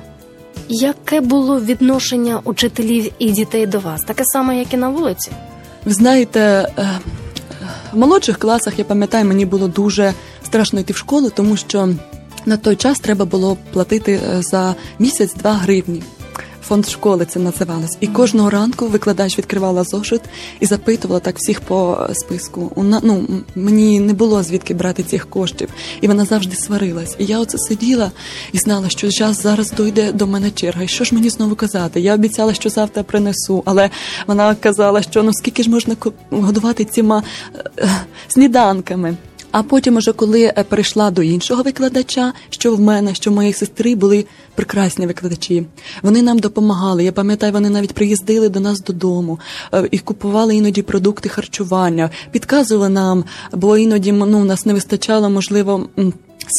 Яке 0.69 1.20
було 1.20 1.60
відношення 1.60 2.41
учителів 2.44 3.13
і 3.19 3.31
дітей 3.31 3.67
до 3.67 3.79
вас? 3.79 4.03
Таке 4.03 4.22
саме, 4.24 4.58
як 4.58 4.74
і 4.74 4.77
на 4.77 4.89
вулиці? 4.89 5.31
Ви 5.84 5.93
знаєте, 5.93 6.41
е, 6.79 6.89
в 7.94 7.98
молодших 7.98 8.39
класах 8.39 8.79
я 8.79 8.84
пам'ятаю, 8.84 9.24
мені 9.24 9.46
було 9.46 9.69
дуже 9.69 10.15
страшно 10.44 10.81
йти 10.81 10.93
в 10.93 10.96
школу, 10.96 11.31
тому 11.34 11.56
що 11.56 11.89
на 12.46 12.56
той 12.56 12.77
час 12.77 13.01
треба 13.01 13.24
було 13.24 13.56
платити 13.72 14.13
е, 14.13 14.43
за 14.43 14.74
місяць 14.98 15.34
2 15.34 15.53
гривні 15.53 16.03
фонд 16.69 16.89
школи 16.89 17.25
це 17.25 17.39
називалось. 17.41 17.97
І 18.01 18.06
кожного 18.06 18.51
ранку 18.51 18.87
викладач 18.87 19.39
відкривала 19.39 19.85
зошит 19.85 20.21
і 20.61 20.67
запитувала 20.67 21.21
так 21.21 21.39
всіх 21.39 21.61
по 21.61 22.09
списку. 22.13 22.73
Ну 22.77 23.27
мені 23.55 24.01
не 24.01 24.13
було 24.13 24.43
звідки 24.43 24.75
брати 24.75 25.03
цих 25.03 25.31
коштів, 25.31 25.69
і 26.01 26.09
вона 26.09 26.25
завжди 26.25 26.56
сварилась. 26.56 27.17
І 27.19 27.25
я 27.25 27.39
оце 27.39 27.59
сиділа 27.59 28.11
і 28.53 28.59
знала, 28.59 28.89
що 28.89 29.11
час 29.11 29.43
зараз 29.43 29.71
дойде 29.71 30.13
до 30.13 30.27
мене 30.27 30.51
черга. 30.51 30.83
І 30.83 30.89
що 30.89 31.05
ж 31.05 31.15
мені 31.15 31.31
знову 31.31 31.55
казати? 31.55 32.01
Я 32.01 32.15
обіцяла, 32.15 32.55
що 32.55 32.69
завтра 32.69 33.03
принесу, 33.03 33.63
але 33.67 33.91
вона 34.27 34.55
казала, 34.55 35.03
що 35.03 35.23
ну 35.23 35.33
скільки 35.33 35.63
ж 35.63 35.71
можна 35.71 35.97
годувати 36.31 36.85
цими 36.85 37.23
е, 37.79 37.89
сніданками. 38.29 39.17
А 39.55 39.63
потім, 39.63 39.96
уже 39.96 40.13
коли 40.13 40.43
е, 40.43 40.65
перейшла 40.69 41.11
до 41.11 41.23
іншого 41.23 41.63
викладача, 41.63 42.32
що 42.51 42.75
в 42.75 42.81
мене, 42.81 43.15
що 43.15 43.31
в 43.31 43.34
моєї 43.34 43.55
сестри 43.55 43.94
були 43.94 44.27
прекрасні 44.55 45.06
викладачі. 45.06 45.67
Вони 46.03 46.23
нам 46.23 46.39
допомагали. 46.39 47.05
Я 47.05 47.13
пам'ятаю, 47.13 47.53
вони 47.53 47.70
навіть 47.70 47.93
приїздили 47.93 48.49
до 48.49 48.61
нас 48.61 48.81
додому 48.81 49.39
е, 49.75 49.89
і 49.91 49.99
купували 49.99 50.56
іноді 50.56 50.82
продукти 50.82 51.29
харчування, 51.29 52.11
підказували 52.31 52.89
нам, 52.89 53.25
бо 53.53 53.79
іноді 53.79 54.13
ну, 54.13 54.41
у 54.41 54.44
нас 54.44 54.67
не 54.67 54.75
вистачало 54.75 55.31
можливо 55.31 55.89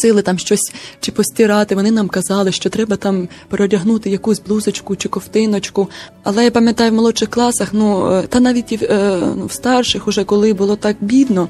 сили 0.02 0.22
там 0.22 0.40
щось 0.40 0.74
чи 1.00 1.12
постирати. 1.12 1.76
Вони 1.76 1.92
нам 1.92 2.08
казали, 2.08 2.52
що 2.52 2.70
треба 2.70 2.96
там 2.96 3.28
переодягнути 3.50 4.10
якусь 4.10 4.42
блузочку 4.48 4.96
чи 4.96 5.10
ковтиночку. 5.10 5.90
Але 6.24 6.44
я 6.44 6.52
пам'ятаю 6.52 6.92
в 6.92 6.94
молодших 6.94 7.30
класах, 7.30 7.70
ну 7.72 8.14
е, 8.14 8.22
та 8.30 8.40
навіть 8.40 8.72
і 8.72 8.80
е, 8.82 9.20
в 9.46 9.52
старших, 9.52 10.08
уже 10.08 10.24
коли 10.24 10.54
було 10.54 10.76
так 10.76 10.98
бідно, 11.02 11.50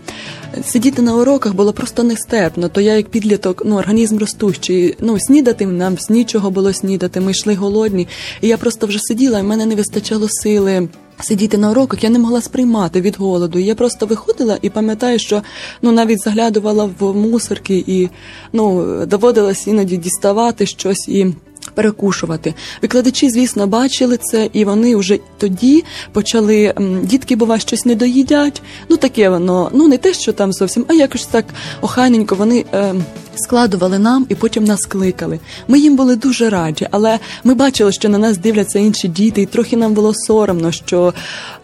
сидіти 0.66 1.02
на 1.02 1.16
уроках 1.16 1.54
було 1.54 1.74
просто 1.74 2.04
нестерпно. 2.04 2.70
То 2.70 2.82
я, 2.82 2.96
як 2.96 3.10
підліток, 3.10 3.62
ну 3.66 3.78
організм 3.78 4.18
ростущий, 4.18 4.96
ну 5.00 5.20
снідати 5.20 5.66
нам 5.66 5.98
з 5.98 6.10
нічого 6.10 6.52
було 6.52 6.74
снідати. 6.74 7.20
Ми 7.20 7.32
йшли 7.32 7.56
голодні, 7.56 8.08
і 8.42 8.48
я 8.48 8.58
просто 8.58 8.88
вже 8.88 9.00
сиділа, 9.00 9.40
і 9.40 9.42
в 9.42 9.46
мене 9.46 9.66
не 9.66 9.76
вистачало 9.76 10.28
сили. 10.30 10.88
Сидіти 11.22 11.58
на 11.58 11.72
уроках 11.72 12.04
я 12.04 12.10
не 12.10 12.20
могла 12.20 12.42
сприймати 12.42 13.02
від 13.02 13.18
голоду. 13.18 13.60
Я 13.60 13.76
просто 13.76 14.06
виходила 14.06 14.58
і 14.62 14.70
пам'ятаю, 14.70 15.20
що 15.20 15.42
ну 15.82 15.92
навіть 15.92 16.20
заглядувала 16.20 16.90
в 17.00 17.16
мусорки 17.16 17.84
і 17.88 18.10
ну 18.54 18.86
доводилось 19.06 19.68
іноді 19.68 19.98
діставати 19.98 20.66
щось 20.66 21.08
і 21.08 21.34
перекушувати. 21.74 22.54
Викладачі, 22.82 23.30
звісно, 23.30 23.68
бачили 23.68 24.18
це, 24.18 24.50
і 24.54 24.66
вони 24.66 24.96
вже 24.96 25.20
тоді 25.38 25.84
почали. 26.12 26.74
Дітки, 27.04 27.36
бува, 27.36 27.60
щось 27.60 27.86
не 27.86 27.96
доїдять. 27.96 28.62
Ну 28.90 28.98
таке 28.98 29.30
воно, 29.30 29.72
ну 29.74 29.88
не 29.88 29.98
те, 29.98 30.14
що 30.14 30.34
там 30.34 30.54
зовсім, 30.54 30.86
а 30.88 30.94
якось 30.94 31.26
так 31.26 31.46
охайненько 31.82 32.36
вони. 32.36 32.66
Е, 32.74 32.94
Складували 33.38 34.00
нам 34.00 34.26
і 34.30 34.36
потім 34.36 34.64
нас 34.64 34.86
кликали. 34.86 35.40
Ми 35.68 35.80
їм 35.80 35.96
були 35.96 36.16
дуже 36.16 36.50
раді, 36.50 36.88
але 36.92 37.20
ми 37.44 37.54
бачили, 37.54 37.92
що 37.92 38.10
на 38.10 38.18
нас 38.18 38.38
дивляться 38.38 38.80
інші 38.80 39.08
діти, 39.08 39.42
і 39.42 39.46
трохи 39.46 39.78
нам 39.78 39.94
було 39.94 40.14
соромно, 40.14 40.72
що 40.72 41.14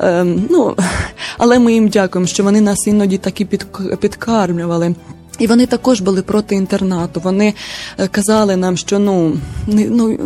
е, 0.01 0.23
ну 0.23 0.75
але 1.37 1.59
ми 1.59 1.73
їм 1.73 1.87
дякуємо, 1.87 2.27
що 2.27 2.43
вони 2.43 2.61
нас 2.61 2.87
іноді 2.87 3.17
так 3.17 3.41
і 3.41 3.45
під, 3.45 3.65
підкармлювали. 3.99 4.95
І 5.41 5.47
вони 5.47 5.65
також 5.65 6.01
були 6.01 6.21
проти 6.21 6.55
інтернату. 6.55 7.21
Вони 7.23 7.53
е, 7.97 8.07
казали 8.07 8.55
нам, 8.55 8.77
що 8.77 8.99
ну 8.99 9.37
не 9.67 9.85
ну 9.89 10.19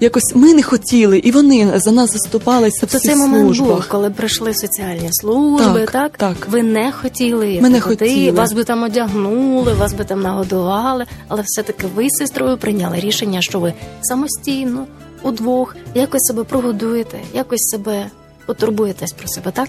якось 0.00 0.32
ми 0.34 0.54
не 0.54 0.62
хотіли, 0.62 1.18
і 1.18 1.30
вони 1.30 1.72
за 1.74 1.92
нас 1.92 2.12
заступалися. 2.12 2.78
Тобто 2.80 2.98
цей 2.98 3.16
момент 3.16 3.58
був, 3.58 3.88
коли 3.88 4.10
прийшли 4.10 4.54
соціальні 4.54 5.08
служби, 5.12 5.80
так, 5.80 5.90
так? 5.90 6.16
так. 6.16 6.48
Ви 6.50 6.62
не 6.62 6.92
хотіли 6.92 7.58
ми 7.62 7.68
не 7.68 7.80
хотіли. 7.80 8.30
вас 8.30 8.52
би 8.52 8.64
там 8.64 8.82
одягнули, 8.82 9.72
вас 9.72 9.92
би 9.92 10.04
там 10.04 10.22
нагодували, 10.22 11.06
але 11.28 11.42
все-таки 11.46 11.86
ви 11.94 12.08
з 12.10 12.18
сестрою 12.18 12.56
прийняли 12.56 13.00
рішення, 13.00 13.42
що 13.42 13.60
ви 13.60 13.72
самостійно 14.02 14.86
удвох 15.22 15.76
якось 15.94 16.22
себе 16.22 16.44
прогодуєте, 16.44 17.18
якось 17.34 17.68
себе. 17.70 18.06
Потурбуєтесь 18.46 19.12
про 19.12 19.28
себе, 19.28 19.50
так? 19.50 19.68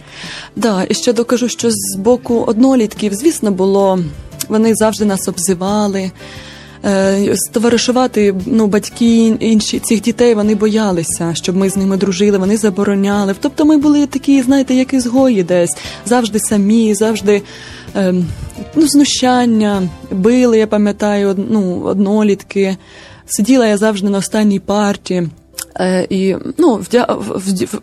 Да, 0.56 0.86
і 0.90 0.94
ще 0.94 1.14
докажу, 1.14 1.50
що 1.50 1.72
з 1.72 1.96
боку 1.98 2.44
однолітків, 2.48 3.14
звісно, 3.14 3.52
було 3.52 4.00
вони 4.50 4.76
завжди 4.76 5.06
нас 5.06 5.28
обзивали. 5.28 6.12
Е, 6.86 7.36
товаришувати 7.52 8.36
ну, 8.46 8.68
батьки 8.68 9.28
інші 9.28 9.80
цих 9.80 10.02
дітей 10.02 10.36
вони 10.36 10.56
боялися, 10.56 11.34
щоб 11.36 11.58
ми 11.58 11.70
з 11.70 11.78
ними 11.78 11.98
дружили, 11.98 12.38
вони 12.38 12.58
забороняли. 12.58 13.36
Тобто 13.40 13.66
ми 13.66 13.78
були 13.78 14.08
такі, 14.08 14.42
знаєте, 14.42 14.74
як 14.74 14.94
ізгої 14.94 15.44
десь, 15.44 15.78
завжди 16.06 16.40
самі, 16.40 16.96
завжди 16.96 17.42
ем, 17.96 18.26
ну, 18.76 18.88
знущання, 18.88 19.90
били, 20.12 20.58
я 20.58 20.68
пам'ятаю, 20.68 21.36
ну, 21.50 21.82
однолітки. 21.82 22.78
Сиділа 23.26 23.68
я 23.68 23.78
завжди 23.78 24.10
на 24.10 24.18
останній 24.18 24.60
парті. 24.60 25.30
Е, 25.80 26.08
і 26.10 26.36
ну, 26.58 26.76
вдя... 26.76 27.18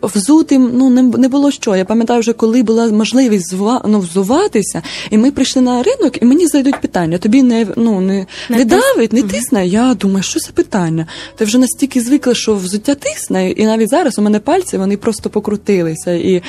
взутим 0.01 0.71
ну, 0.73 0.89
не 0.89 1.03
не 1.03 1.27
було 1.27 1.51
що. 1.51 1.75
Я 1.75 1.85
пам'ятаю, 1.85 2.19
вже 2.19 2.33
коли 2.33 2.63
була 2.63 2.87
можливість 2.87 3.49
зва... 3.49 3.81
ну, 3.87 3.99
взуватися, 3.99 4.81
і 5.09 5.17
ми 5.17 5.31
прийшли 5.31 5.61
на 5.61 5.83
ринок, 5.83 6.21
і 6.21 6.25
мені 6.25 6.47
зайдуть 6.47 6.81
питання. 6.81 7.17
Тобі 7.17 7.43
не 7.43 7.67
ну, 7.75 8.01
не, 8.01 8.25
не, 8.49 8.57
не 8.57 8.65
давить, 8.65 9.13
не 9.13 9.23
тисне. 9.23 9.67
Я 9.67 9.93
думаю, 9.93 10.23
що 10.23 10.39
це 10.39 10.51
питання? 10.51 11.07
Ти 11.35 11.45
вже 11.45 11.57
настільки 11.57 12.01
звикла, 12.01 12.33
що 12.33 12.55
взуття 12.55 12.95
тисне, 12.95 13.51
і 13.51 13.65
навіть 13.65 13.89
зараз 13.89 14.19
у 14.19 14.21
мене 14.21 14.39
пальці 14.39 14.77
вони 14.77 14.97
просто 14.97 15.29
покрутилися. 15.29 16.11
І 16.13 16.43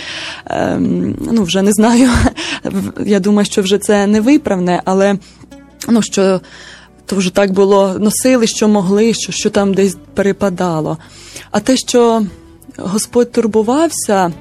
ем, 0.47 1.17
ну, 1.33 1.43
вже 1.43 1.63
не 1.63 1.73
знаю. 1.73 2.11
Я 3.07 3.21
думаю, 3.21 3.47
що 3.47 3.63
вже 3.63 3.79
це 3.79 4.07
невиправне, 4.07 4.83
але 4.85 5.19
ну, 5.89 6.03
що 6.03 6.41
то 7.09 7.17
вже 7.17 7.31
так 7.31 7.53
було, 7.53 7.97
носили, 7.99 8.47
що 8.47 8.69
могли, 8.69 9.15
що 9.15 9.33
що 9.33 9.51
там 9.51 9.75
десь 9.75 9.97
перепадало. 10.15 10.99
А 11.51 11.61
те, 11.61 11.77
що 11.77 12.23
Господь 12.77 13.33
турбувався, 13.33 14.33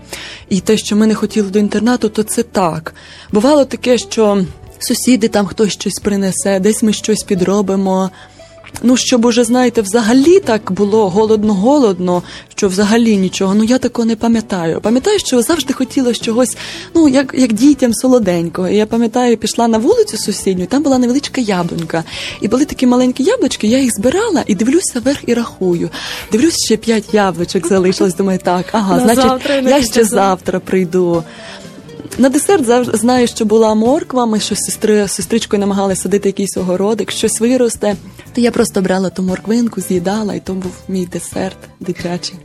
і 0.50 0.60
те, 0.60 0.78
що 0.78 0.96
ми 0.96 1.08
не 1.08 1.16
хотіли 1.16 1.50
до 1.50 1.60
інтернату, 1.60 2.10
то 2.10 2.24
це 2.24 2.44
так. 2.44 2.94
Бувало 3.32 3.66
таке, 3.66 3.98
що 3.98 4.46
сусіди 4.80 5.28
там 5.28 5.46
хтось 5.46 5.74
щось 5.74 6.00
принесе, 6.04 6.60
десь 6.60 6.84
ми 6.84 6.94
щось 6.94 7.24
підробимо. 7.24 8.10
Ну, 8.84 8.98
щоб 8.98 9.26
уже, 9.26 9.44
знаєте, 9.44 9.82
взагалі 9.82 10.40
так 10.40 10.72
було 10.72 11.10
голодно-голодно, 11.10 12.24
що 12.56 12.68
взагалі 12.68 13.18
нічого. 13.18 13.56
Ну 13.56 13.64
я 13.64 13.78
такого 13.78 14.06
не 14.06 14.16
пам'ятаю. 14.16 14.82
Пам'ятаю, 14.82 15.20
що 15.20 15.42
завжди 15.42 15.74
хотіла 15.74 16.14
чогось, 16.14 16.58
ну 16.96 17.08
як 17.08 17.34
як 17.38 17.54
дітям 17.54 17.94
солоденького. 17.94 18.68
І 18.68 18.76
я 18.76 18.86
пам'ятаю, 18.86 19.38
пішла 19.38 19.68
на 19.68 19.78
вулицю 19.78 20.18
сусідню, 20.18 20.66
там 20.66 20.84
була 20.84 20.98
невеличка 20.98 21.42
яблунька. 21.42 22.04
І 22.42 22.48
були 22.48 22.66
такі 22.66 22.88
маленькі 22.88 23.24
яблучки, 23.24 23.68
я 23.68 23.80
їх 23.80 23.92
збирала 23.96 24.44
і 24.48 24.56
дивлюся 24.56 25.00
вверх 25.00 25.20
і 25.28 25.34
рахую. 25.34 25.90
Дивлюсь, 26.32 26.66
ще 26.66 26.78
п'ять 26.78 27.14
яблучок 27.14 27.68
залишилось. 27.68 28.16
Думаю, 28.16 28.40
так, 28.44 28.66
ага, 28.72 29.00
значить, 29.00 29.66
я 29.66 29.84
ще 29.84 30.04
завтра 30.04 30.60
прийду. 30.60 31.24
На 32.18 32.30
десерт 32.30 32.66
завжди 32.66 32.98
знаю, 32.98 33.28
що 33.28 33.46
була 33.46 33.76
морква. 33.76 34.26
Ми 34.26 34.40
щось 34.40 34.60
сестри 34.60 35.08
сестричкою 35.08 35.60
намагалися 35.60 36.02
садити 36.02 36.30
якийсь 36.30 36.58
огородик, 36.58 37.12
щось 37.12 37.40
виросте. 37.40 37.96
То 38.34 38.42
я 38.42 38.52
просто 38.52 38.82
брала 38.82 39.10
ту 39.10 39.24
морквинку, 39.24 39.82
з'їдала, 39.82 40.34
і 40.34 40.40
то 40.40 40.54
був 40.54 40.72
мій 40.88 41.06
десерт 41.06 41.58
дитячий. 41.80 42.36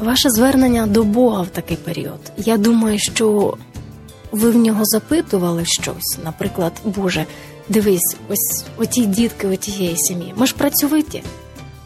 Ваше 0.00 0.30
звернення 0.30 0.86
до 0.86 1.04
Бога 1.04 1.42
в 1.42 1.48
такий 1.48 1.76
період. 1.76 2.20
Я 2.36 2.56
думаю, 2.56 2.98
що 2.98 3.56
ви 4.32 4.50
в 4.50 4.56
нього 4.56 4.80
запитували 4.84 5.64
щось. 5.64 6.18
Наприклад, 6.24 6.72
Боже, 6.84 7.26
дивись, 7.68 8.16
ось 8.28 8.64
оті 8.78 9.06
дітки 9.06 9.46
отієї 9.46 9.96
сім'ї. 9.96 10.34
Ми 10.36 10.46
ж 10.46 10.54
працьовиті. 10.54 11.22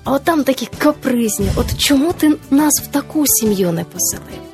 А 0.08 0.12
от 0.12 0.24
там 0.24 0.44
такі 0.44 0.68
капризні. 0.78 1.48
От 1.56 1.78
чому 1.78 2.12
ти 2.12 2.32
нас 2.50 2.80
в 2.80 2.86
таку 2.86 3.24
сім'ю 3.26 3.72
не 3.72 3.84
поселив? 3.84 4.47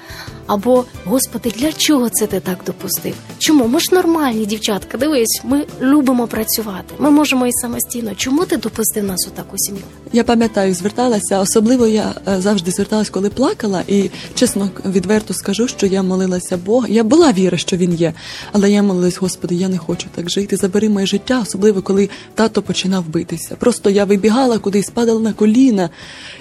Або 0.46 0.84
Господи, 1.04 1.52
для 1.56 1.72
чого 1.72 2.08
це 2.08 2.26
ти 2.26 2.40
так 2.40 2.58
допустив? 2.66 3.14
Чому? 3.38 3.68
Ми 3.68 3.80
ж 3.80 3.86
нормальні 3.92 4.46
дівчатка, 4.46 4.98
дивись, 4.98 5.40
ми 5.44 5.64
любимо 5.82 6.26
працювати. 6.26 6.94
Ми 6.98 7.10
можемо 7.10 7.46
і 7.46 7.52
самостійно. 7.52 8.14
Чому 8.16 8.44
ти 8.44 8.56
допустив 8.56 9.04
нас 9.04 9.28
у 9.28 9.30
таку 9.30 9.58
сім'ю? 9.58 9.82
Я 10.12 10.24
пам'ятаю, 10.24 10.74
зверталася. 10.74 11.40
Особливо 11.40 11.86
я 11.86 12.14
е, 12.28 12.40
завжди 12.40 12.70
зверталась, 12.70 13.10
коли 13.10 13.28
плакала, 13.28 13.82
і 13.88 14.10
чесно 14.34 14.70
відверто 14.86 15.34
скажу, 15.34 15.68
що 15.68 15.86
я 15.86 16.02
молилася 16.02 16.56
Бога. 16.56 16.88
Я 16.88 17.04
була 17.04 17.32
віра, 17.32 17.58
що 17.58 17.76
він 17.76 17.94
є, 17.94 18.12
але 18.52 18.70
я 18.70 18.82
молилась, 18.82 19.18
Господи, 19.18 19.54
я 19.54 19.68
не 19.68 19.78
хочу 19.78 20.06
так 20.14 20.30
жити. 20.30 20.56
Забери 20.56 20.88
моє 20.88 21.06
життя, 21.06 21.40
особливо 21.42 21.82
коли 21.82 22.08
тато 22.34 22.62
починав 22.62 23.08
битися. 23.08 23.56
Просто 23.58 23.90
я 23.90 24.04
вибігала 24.04 24.58
кудись, 24.58 24.90
падала 24.90 25.20
на 25.20 25.32
коліна, 25.32 25.90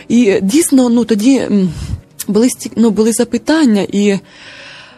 і 0.07 0.39
дійсно, 0.41 0.89
ну 0.89 1.05
тоді 1.05 1.48
були 2.27 2.48
ну, 2.75 2.89
були 2.89 3.12
запитання, 3.12 3.86
і 3.92 4.20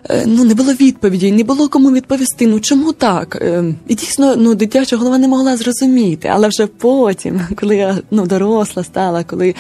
е, 0.10 0.24
ну, 0.26 0.44
не 0.44 0.54
було 0.54 0.74
відповіді, 0.74 1.32
не 1.32 1.44
було 1.44 1.70
кому 1.70 1.92
відповісти. 1.92 2.48
Ну 2.48 2.60
чому 2.60 2.94
так? 2.94 3.38
Е, 3.42 3.76
і 3.88 3.96
дійсно, 3.96 4.36
ну, 4.36 4.56
дитяча 4.56 4.98
голова 4.98 5.18
не 5.18 5.28
могла 5.28 5.58
зрозуміти. 5.58 6.28
Але 6.34 6.48
вже 6.48 6.68
потім, 6.68 7.42
коли 7.56 7.76
я 7.76 7.98
ну, 8.12 8.26
доросла 8.26 8.84
стала, 8.84 9.24
коли 9.24 9.56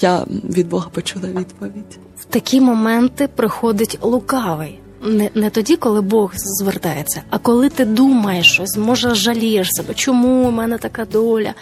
я 0.00 0.24
від 0.44 0.68
Бога 0.68 0.88
почула 0.92 1.28
відповідь. 1.28 1.98
В 2.20 2.24
такі 2.24 2.60
моменти 2.60 3.28
приходить 3.36 3.98
лукавий. 4.02 4.78
Не 5.06 5.30
не 5.34 5.50
тоді, 5.50 5.76
коли 5.76 6.00
Бог 6.00 6.32
звертається, 6.34 7.22
а 7.30 7.38
коли 7.38 7.68
ти 7.68 7.84
думаєш 7.84 8.52
щось, 8.52 8.76
може 8.76 9.14
жалієш 9.14 9.68
себе, 9.70 9.94
чому 9.94 10.48
у 10.48 10.50
мене 10.50 10.78
така 10.78 11.04
доля? 11.04 11.54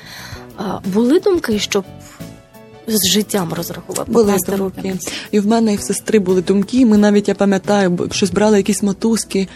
А, 0.56 0.78
Були 0.94 1.20
думки, 1.20 1.58
щоб 1.58 1.84
з 2.88 3.12
життям 3.12 3.52
розрахував 3.52 4.08
були 4.08 4.36
думки. 4.56 4.94
І 5.30 5.40
в 5.40 5.46
мене 5.46 5.72
і 5.72 5.76
в 5.76 5.82
сестри 5.82 6.18
були 6.18 6.42
думки. 6.42 6.86
Ми 6.86 6.96
навіть 6.96 7.28
я 7.28 7.34
пам'ятаю, 7.34 8.08
щось 8.12 8.30
брали 8.30 8.56
якісь 8.56 8.82
мотузки. 8.82 9.48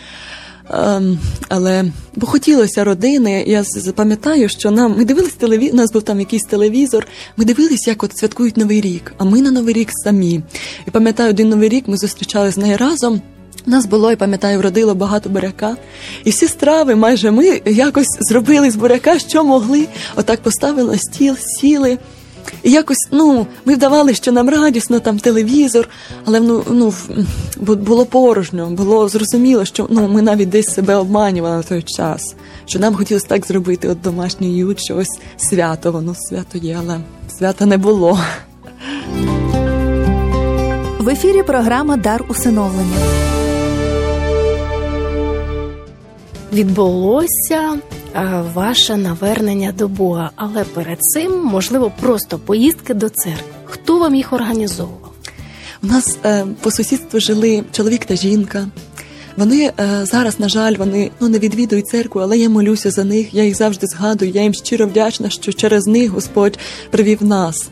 Um, 0.71 1.19
але 1.49 1.85
бо 2.17 2.27
хотілося 2.27 2.85
родини. 2.85 3.45
Я 3.47 3.65
пам'ятаю, 3.95 4.49
що 4.49 4.71
нам 4.71 4.95
ми 4.99 5.05
дивились 5.05 5.33
телевізор, 5.33 5.75
у 5.75 5.77
нас 5.77 5.93
був 5.93 6.03
там 6.03 6.21
якийсь 6.21 6.43
телевізор. 6.43 7.07
Ми 7.37 7.45
дивились, 7.45 7.87
як 7.87 8.03
от 8.03 8.19
святкують 8.19 8.57
новий 8.57 8.81
рік. 8.81 9.13
А 9.19 9.25
ми 9.25 9.43
на 9.43 9.51
новий 9.51 9.75
рік 9.75 9.89
самі. 10.05 10.41
І 10.87 10.91
пам'ятаю, 10.91 11.31
один 11.31 11.49
новий 11.49 11.69
рік 11.69 11.89
ми 11.89 11.97
зустрічали 11.97 12.51
з 12.51 12.57
нею 12.57 12.77
разом. 12.77 13.21
У 13.67 13.71
нас 13.71 13.87
було, 13.87 14.13
і 14.13 14.17
пам'ятаю, 14.17 14.59
вродило 14.59 14.95
багато 14.95 15.31
буряка. 15.31 15.77
І 16.25 16.31
всі 16.31 16.49
страви, 16.49 16.95
майже 16.95 17.31
ми 17.31 17.61
якось 17.67 18.19
зробили 18.21 18.71
з 18.71 18.77
буряка, 18.77 19.19
що 19.19 19.45
могли. 19.45 19.87
Отак 20.17 20.43
поставили 20.43 20.93
на 20.93 20.99
стіл, 20.99 21.37
сіли. 21.39 21.99
І 22.63 22.71
якось 22.71 23.09
ну, 23.11 23.47
ми 23.65 23.75
вдавали, 23.75 24.15
що 24.15 24.33
нам 24.33 24.49
радісно, 24.49 25.01
там 25.01 25.19
телевізор, 25.19 25.89
але 26.25 26.41
ну, 26.41 26.65
ну, 26.71 26.95
було 27.57 28.07
порожньо, 28.07 28.71
було 28.71 29.09
зрозуміло, 29.09 29.65
що 29.65 29.87
ну, 29.91 30.09
ми 30.09 30.23
навіть 30.23 30.49
десь 30.49 30.75
себе 30.75 30.95
обманювали 30.95 31.57
на 31.57 31.63
той 31.63 31.83
час, 31.83 32.35
що 32.67 32.79
нам 32.79 32.95
хотілося 32.95 33.27
так 33.27 33.47
зробити 33.47 33.89
от 33.89 34.01
домашній 34.01 34.57
ют, 34.57 34.81
що 34.81 34.97
ось 34.97 35.19
свято, 35.37 35.93
воно 35.93 36.15
свято 36.15 36.59
є, 36.59 36.79
але 36.81 37.01
свята 37.39 37.67
не 37.67 37.79
було. 37.79 38.19
В 40.99 41.09
ефірі 41.09 41.43
програма 41.43 41.97
Дар 41.97 42.25
усиновлення. 42.29 42.97
Відбулося 46.53 47.79
ваше 48.55 48.97
навернення 48.97 49.73
до 49.73 49.89
Бога, 49.89 50.31
але 50.37 50.65
перед 50.65 50.99
цим 51.01 51.45
можливо 51.45 51.93
просто 52.01 52.39
поїздки 52.39 52.95
до 52.95 53.09
церкви. 53.09 53.53
Хто 53.65 53.99
вам 53.99 54.15
їх 54.15 54.33
організовував? 54.33 55.13
У 55.83 55.87
нас 55.87 56.19
е, 56.25 56.47
по 56.61 56.71
сусідству 56.71 57.21
жили 57.21 57.65
чоловік 57.73 58.05
та 58.05 58.17
жінка. 58.17 58.69
Вони 59.37 59.73
е, 59.81 60.01
зараз, 60.05 60.41
на 60.41 60.49
жаль, 60.49 60.75
вони 60.75 61.11
ну 61.21 61.29
не 61.29 61.39
відвідують 61.39 61.87
церкву, 61.87 62.21
але 62.21 62.39
я 62.39 62.49
молюся 62.49 62.91
за 62.91 63.05
них. 63.05 63.35
Я 63.35 63.45
їх 63.45 63.57
завжди 63.57 63.87
згадую. 63.87 64.31
Я 64.31 64.43
їм 64.43 64.55
щиро 64.55 64.87
вдячна, 64.87 65.31
що 65.31 65.53
через 65.53 65.87
них 65.87 66.11
Господь 66.11 66.59
привів 66.91 67.23
нас. 67.23 67.69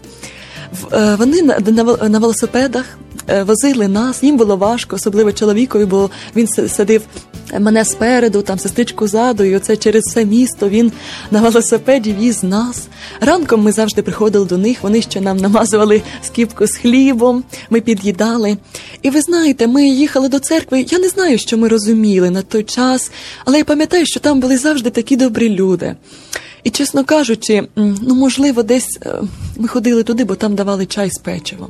Е, 0.93 1.15
вони 1.15 1.43
на, 1.43 2.19
велосипедах 2.19 2.85
е, 3.29 3.43
возили 3.43 3.89
нас. 3.89 4.23
Їм 4.23 4.37
було 4.37 4.57
важко, 4.57 4.97
особливо 4.97 5.33
чоловікові, 5.33 5.85
бо 5.85 6.11
він 6.37 6.49
сидив 6.49 7.03
мене 7.61 7.85
спереду, 7.85 8.43
там 8.43 8.59
сестричку 8.59 9.09
ззаду, 9.09 9.45
і 9.45 9.57
оце 9.57 9.77
через 9.77 10.05
все 10.05 10.25
місто 10.25 10.69
він 10.69 10.93
на 11.31 11.41
велосипеді 11.41 12.13
віз 12.21 12.43
нас. 12.43 12.89
Ранком 13.21 13.63
ми 13.63 13.73
завжди 13.73 14.03
приходили 14.03 14.45
до 14.45 14.59
них, 14.59 14.83
вони 14.83 15.03
ще 15.03 15.21
нам 15.21 15.37
намазували 15.37 16.03
скіпку 16.23 16.67
з 16.67 16.77
хлібом, 16.77 17.45
ми 17.71 17.81
під'їдали. 17.81 18.57
І 19.03 19.11
ви 19.11 19.21
знаєте, 19.21 19.67
ми 19.67 19.89
їхали 19.89 20.29
до 20.29 20.39
церкви. 20.39 20.87
Я 20.89 20.99
не 20.99 21.09
знаю, 21.09 21.39
що 21.39 21.59
ми 21.59 21.69
розуміли 21.69 22.31
на 22.31 22.43
той 22.43 22.63
час, 22.63 23.11
але 23.45 23.59
я 23.59 23.65
пам'ятаю, 23.65 24.07
що 24.07 24.21
там 24.21 24.41
були 24.41 24.59
завжди 24.59 24.91
такі 24.91 25.17
добрі 25.17 25.49
люди. 25.49 25.97
І, 26.65 26.71
чесно 26.71 27.05
кажучи, 27.05 27.63
ну 27.77 28.15
можливо, 28.15 28.63
десь 28.63 28.99
е, 29.07 29.23
ми 29.57 29.69
ходили 29.69 30.03
туди, 30.03 30.25
бо 30.25 30.35
там 30.35 30.55
давали 30.55 30.87
чай 30.87 31.11
з 31.11 31.19
печивом. 31.19 31.69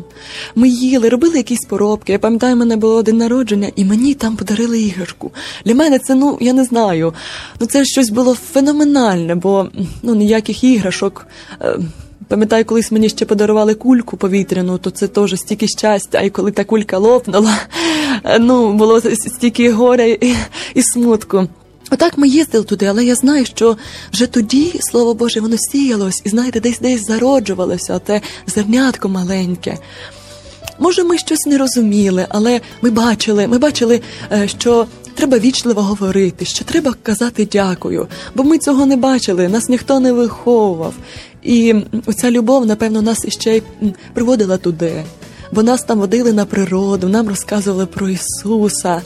Ми 0.54 0.68
їли, 0.68 1.08
робили 1.08 1.36
якісь 1.36 1.64
поробки. 1.68 2.12
Я 2.12 2.18
пам'ятаю, 2.18 2.56
мене 2.56 2.76
було 2.76 3.02
день 3.02 3.16
народження, 3.16 3.70
і 3.76 3.84
мені 3.84 4.14
там 4.14 4.36
подарили 4.36 4.80
іграшку. 4.80 5.32
Для 5.64 5.74
мене 5.74 5.98
це, 5.98 6.14
ну 6.14 6.38
я 6.40 6.52
не 6.52 6.64
знаю. 6.64 7.14
Ну 7.60 7.66
це 7.66 7.84
щось 7.84 8.10
було 8.10 8.34
феноменальне, 8.34 9.34
бо 9.34 9.68
ну 10.02 10.14
ніяких 10.14 10.64
іграшок. 10.64 11.26
Е, 11.60 11.78
пам'ятаю, 12.28 12.64
колись 12.64 12.92
мені 12.92 13.08
ще 13.08 13.24
подарували 13.24 13.74
кульку 13.74 14.16
повітряну, 14.16 14.78
то 14.78 14.90
це 14.90 15.08
теж 15.08 15.34
стільки 15.36 15.68
щастя, 15.68 16.20
і 16.20 16.30
коли 16.30 16.50
та 16.50 16.64
кулька 16.64 16.98
лопнула, 16.98 17.56
е, 18.24 18.38
ну 18.38 18.72
було 18.72 19.00
стільки 19.00 19.72
горя 19.72 20.04
і, 20.04 20.34
і 20.74 20.82
смутку. 20.82 21.48
Отак 21.90 22.18
ми 22.18 22.28
їздили 22.28 22.64
туди, 22.64 22.86
але 22.86 23.04
я 23.04 23.14
знаю, 23.14 23.46
що 23.46 23.76
вже 24.12 24.26
тоді, 24.26 24.80
слово 24.80 25.14
Боже, 25.14 25.40
воно 25.40 25.56
сіялось, 25.58 26.22
і 26.24 26.28
знаєте, 26.28 26.60
десь 26.60 26.78
десь 26.78 27.06
зароджувалося 27.06 27.98
те 27.98 28.20
зернятко 28.46 29.08
маленьке. 29.08 29.78
Може, 30.78 31.04
ми 31.04 31.18
щось 31.18 31.46
не 31.46 31.58
розуміли, 31.58 32.26
але 32.28 32.60
ми 32.82 32.90
бачили, 32.90 33.46
ми 33.46 33.58
бачили, 33.58 34.00
е, 34.32 34.48
що 34.48 34.86
треба 35.14 35.38
вічливо 35.38 35.82
говорити, 35.82 36.44
що 36.44 36.64
треба 36.64 36.94
казати 37.02 37.48
дякую, 37.52 38.06
бо 38.34 38.44
ми 38.44 38.58
цього 38.58 38.86
не 38.86 38.96
бачили, 38.96 39.48
нас 39.48 39.68
ніхто 39.68 40.00
не 40.00 40.12
виховував. 40.12 40.94
І 41.42 41.74
оця 42.06 42.30
любов, 42.30 42.66
напевно, 42.66 43.02
нас 43.02 43.24
іще 43.24 43.56
й 43.56 43.62
приводила 44.14 44.56
туди, 44.56 45.04
бо 45.52 45.62
нас 45.62 45.82
там 45.82 45.98
водили 45.98 46.32
на 46.32 46.44
природу, 46.44 47.08
нам 47.08 47.28
розказували 47.28 47.86
про 47.86 48.08
Ісуса 48.08 49.02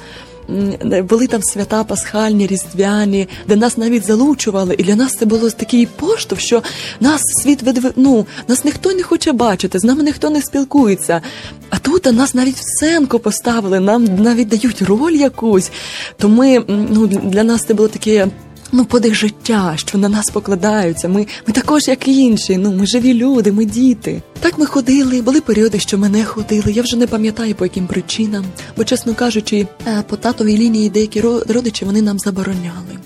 були 1.08 1.26
там 1.26 1.42
свята 1.42 1.84
пасхальні, 1.84 2.46
різдвяні, 2.46 3.28
де 3.48 3.56
нас 3.56 3.76
навіть 3.76 4.06
залучували, 4.06 4.74
і 4.78 4.82
для 4.82 4.96
нас 4.96 5.12
це 5.16 5.26
було 5.26 5.50
такий 5.50 5.86
поштовх, 5.86 6.40
що 6.40 6.62
нас 7.00 7.22
світ 7.42 7.62
видв... 7.62 7.92
ну, 7.96 8.26
нас 8.48 8.64
ніхто 8.64 8.92
не 8.92 9.02
хоче 9.02 9.32
бачити, 9.32 9.78
з 9.78 9.84
нами 9.84 10.02
ніхто 10.02 10.30
не 10.30 10.42
спілкується. 10.42 11.22
А 11.70 11.78
тут 11.78 12.06
а 12.06 12.12
нас 12.12 12.34
навіть 12.34 12.56
в 12.56 12.62
сценку 12.62 13.18
поставили, 13.18 13.80
нам 13.80 14.04
навіть 14.04 14.48
дають 14.48 14.82
роль 14.82 15.12
якусь. 15.12 15.70
То 16.18 16.28
ми 16.28 16.64
ну 16.68 17.06
для 17.06 17.44
нас 17.44 17.64
це 17.64 17.74
було 17.74 17.88
таке 17.88 18.28
ну, 18.72 18.84
подих 18.84 19.14
життя, 19.14 19.72
що 19.76 19.98
на 19.98 20.08
нас 20.08 20.30
покладаються. 20.30 21.08
Ми 21.08 21.26
ми 21.46 21.54
також, 21.54 21.88
як 21.88 22.08
і 22.08 22.18
інші. 22.18 22.56
Ну, 22.56 22.72
ми 22.72 22.87
живі 22.87 23.14
люди, 23.14 23.52
ми 23.52 23.64
діти. 23.64 24.22
Так 24.40 24.58
ми 24.58 24.66
ходили, 24.66 25.22
були 25.22 25.40
періоди, 25.40 25.78
що 25.78 25.98
ми 25.98 26.08
не 26.08 26.25
ходили. 26.25 26.72
Я 26.72 26.82
вже 26.82 26.96
не 26.96 27.06
пам'ятаю 27.06 27.54
по 27.54 27.64
яким 27.64 27.87
причинам, 27.87 28.44
бо, 28.76 28.84
чесно 28.84 29.14
кажучи, 29.14 29.66
е, 29.87 30.02
по 30.08 30.16
татовій 30.16 30.58
лінії 30.58 30.90
деякі 30.90 31.20
родичі 31.48 31.84
вони 31.84 32.02
нам 32.02 32.18
забороняли. 32.18 32.98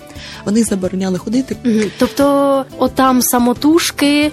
Вони 0.45 0.63
забороняли 0.63 1.17
ходити. 1.17 1.55
Тобто, 1.99 2.65
отам 2.77 3.21
самотужки, 3.21 4.31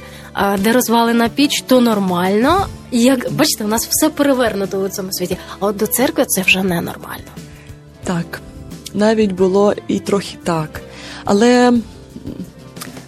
де 0.59 0.73
розвалена 0.73 1.29
піч, 1.29 1.65
то 1.67 1.81
нормально. 1.81 2.67
Як 2.93 3.33
бачите, 3.33 3.65
у 3.65 3.69
нас 3.69 3.87
все 3.91 4.09
перевернуто 4.09 4.79
у 4.79 4.89
цьому 4.89 5.13
світі. 5.13 5.37
А 5.61 5.67
от 5.67 5.77
до 5.77 5.87
церкви 5.87 6.25
це 6.29 6.43
вже 6.43 6.63
ненормально. 6.63 7.31
Так, 8.05 8.41
навіть 8.95 9.33
було 9.33 9.75
і 9.89 9.99
трохи 9.99 10.37
так. 10.45 10.81
Але 11.33 11.73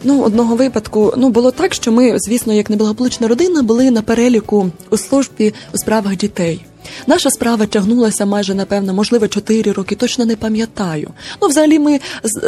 ну, 0.04 0.22
одного 0.22 0.56
випадку 0.56 1.14
ну, 1.16 1.28
було 1.28 1.50
так, 1.50 1.74
що 1.74 1.92
ми, 1.92 2.18
звісно, 2.18 2.52
як 2.52 2.70
неблагополучна 2.70 3.28
родина, 3.28 3.62
були 3.62 3.90
на 3.90 4.02
переліку 4.02 4.70
у 4.90 4.96
службі 4.96 5.54
у 5.74 5.78
справах 5.78 6.16
дітей. 6.16 6.64
Наша 7.06 7.30
справа 7.30 7.66
тягнулася 7.66 8.26
майже, 8.26 8.54
напевно, 8.54 8.94
можливо, 8.94 9.28
4 9.28 9.72
роки, 9.72 9.94
точно 9.94 10.24
не 10.24 10.36
пам'ятаю. 10.36 11.10
Ну, 11.42 11.48
взагалі, 11.48 11.78
ми 11.78 12.00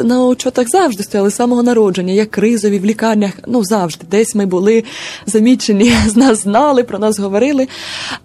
на 0.04 0.26
очотах 0.26 0.68
завжди 0.68 1.02
стояли 1.02 1.30
з 1.30 1.34
самого 1.34 1.62
народження, 1.62 2.12
як 2.12 2.30
кризові 2.30 2.78
в 2.78 2.84
лікарнях. 2.84 3.32
Ну, 3.46 3.64
завжди, 3.64 4.06
десь 4.10 4.34
ми 4.34 4.46
були 4.46 4.84
замічені, 5.26 5.92
з 6.06 6.16
нас 6.16 6.42
знали, 6.42 6.84
про 6.84 6.98
нас 6.98 7.18
говорили. 7.18 7.68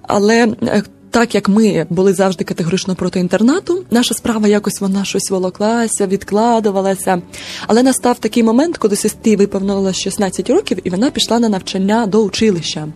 Але 0.02 0.48
е, 0.64 0.84
так 1.12 1.36
як 1.36 1.50
ми 1.50 1.86
були 1.90 2.14
завжди 2.14 2.44
категорично 2.44 2.96
проти 2.96 3.20
інтернату, 3.20 3.84
наша 3.92 4.14
справа 4.14 4.48
якось 4.48 4.82
вона 4.82 5.06
щось 5.06 5.30
волоклася, 5.30 6.08
відкладувалася. 6.08 7.22
Але 7.68 7.84
настав 7.84 8.20
такий 8.20 8.44
момент, 8.44 8.78
коли 8.78 8.96
сестрі 8.96 9.36
виповнилося 9.36 10.00
16 10.00 10.50
років, 10.50 10.78
і 10.84 10.90
вона 10.90 11.12
пішла 11.12 11.40
на 11.40 11.50
навчання 11.50 12.06
до 12.06 12.24
училища. 12.24 12.88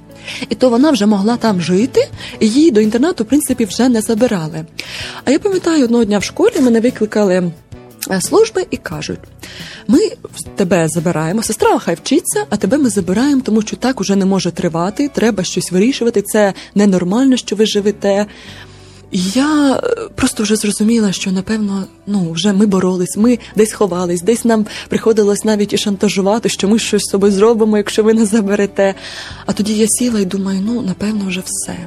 І 0.50 0.56
то 0.56 0.70
вона 0.70 0.92
вже 0.92 1.06
могла 1.06 1.38
там 1.38 1.62
жити, 1.62 2.10
і 2.40 2.50
її 2.50 2.72
до 2.72 2.82
інтернату, 2.82 3.24
в 3.24 3.28
принципі, 3.28 3.66
вже 3.66 3.90
не 3.90 4.02
забирали. 4.02 4.66
А 5.26 5.32
я 5.32 5.40
пам'ятаю, 5.40 5.84
одного 5.84 6.04
дня 6.04 6.18
в 6.18 6.24
школі 6.24 6.62
мене 6.62 6.80
викликали. 6.80 7.52
Е, 8.12 8.22
служби 8.22 8.66
і 8.72 8.78
кажуть: 8.78 9.20
ми 9.88 10.00
тебе 10.56 10.88
забираємо, 10.90 11.44
сестра 11.44 11.80
хай 11.80 11.96
вчиться, 11.96 12.46
а 12.50 12.58
тебе 12.58 12.78
ми 12.78 12.90
забираємо, 12.90 13.42
тому 13.46 13.62
що 13.62 13.76
так 13.76 14.02
уже 14.02 14.16
не 14.16 14.26
може 14.26 14.52
тривати, 14.52 15.10
треба 15.14 15.44
щось 15.44 15.72
вирішувати. 15.72 16.22
Це 16.22 16.54
ненормально, 16.76 17.38
що 17.38 17.56
ви 17.56 17.66
живете. 17.66 18.26
Я 19.16 19.74
е, 19.74 19.80
просто 20.16 20.44
вже 20.44 20.56
зрозуміла, 20.56 21.12
що 21.12 21.32
напевно 21.32 21.86
ну 22.08 22.32
вже 22.32 22.54
ми 22.54 22.66
боролись, 22.66 23.18
ми 23.18 23.40
десь 23.56 23.74
ховались, 23.74 24.22
десь 24.22 24.46
нам 24.46 24.66
приходилось 24.90 25.44
навіть 25.44 25.74
і 25.74 25.78
шантажувати, 25.78 26.50
що 26.50 26.68
ми 26.68 26.80
щось 26.80 27.02
з 27.02 27.12
собою 27.12 27.34
зробимо, 27.34 27.78
якщо 27.78 28.04
ви 28.04 28.14
не 28.14 28.26
заберете. 28.26 28.96
А 29.46 29.54
тоді 29.54 29.78
я 29.78 29.88
сіла 29.88 30.20
і 30.20 30.26
думаю, 30.26 30.62
ну 30.66 30.82
напевно, 30.82 31.26
вже 31.28 31.42
все. 31.46 31.78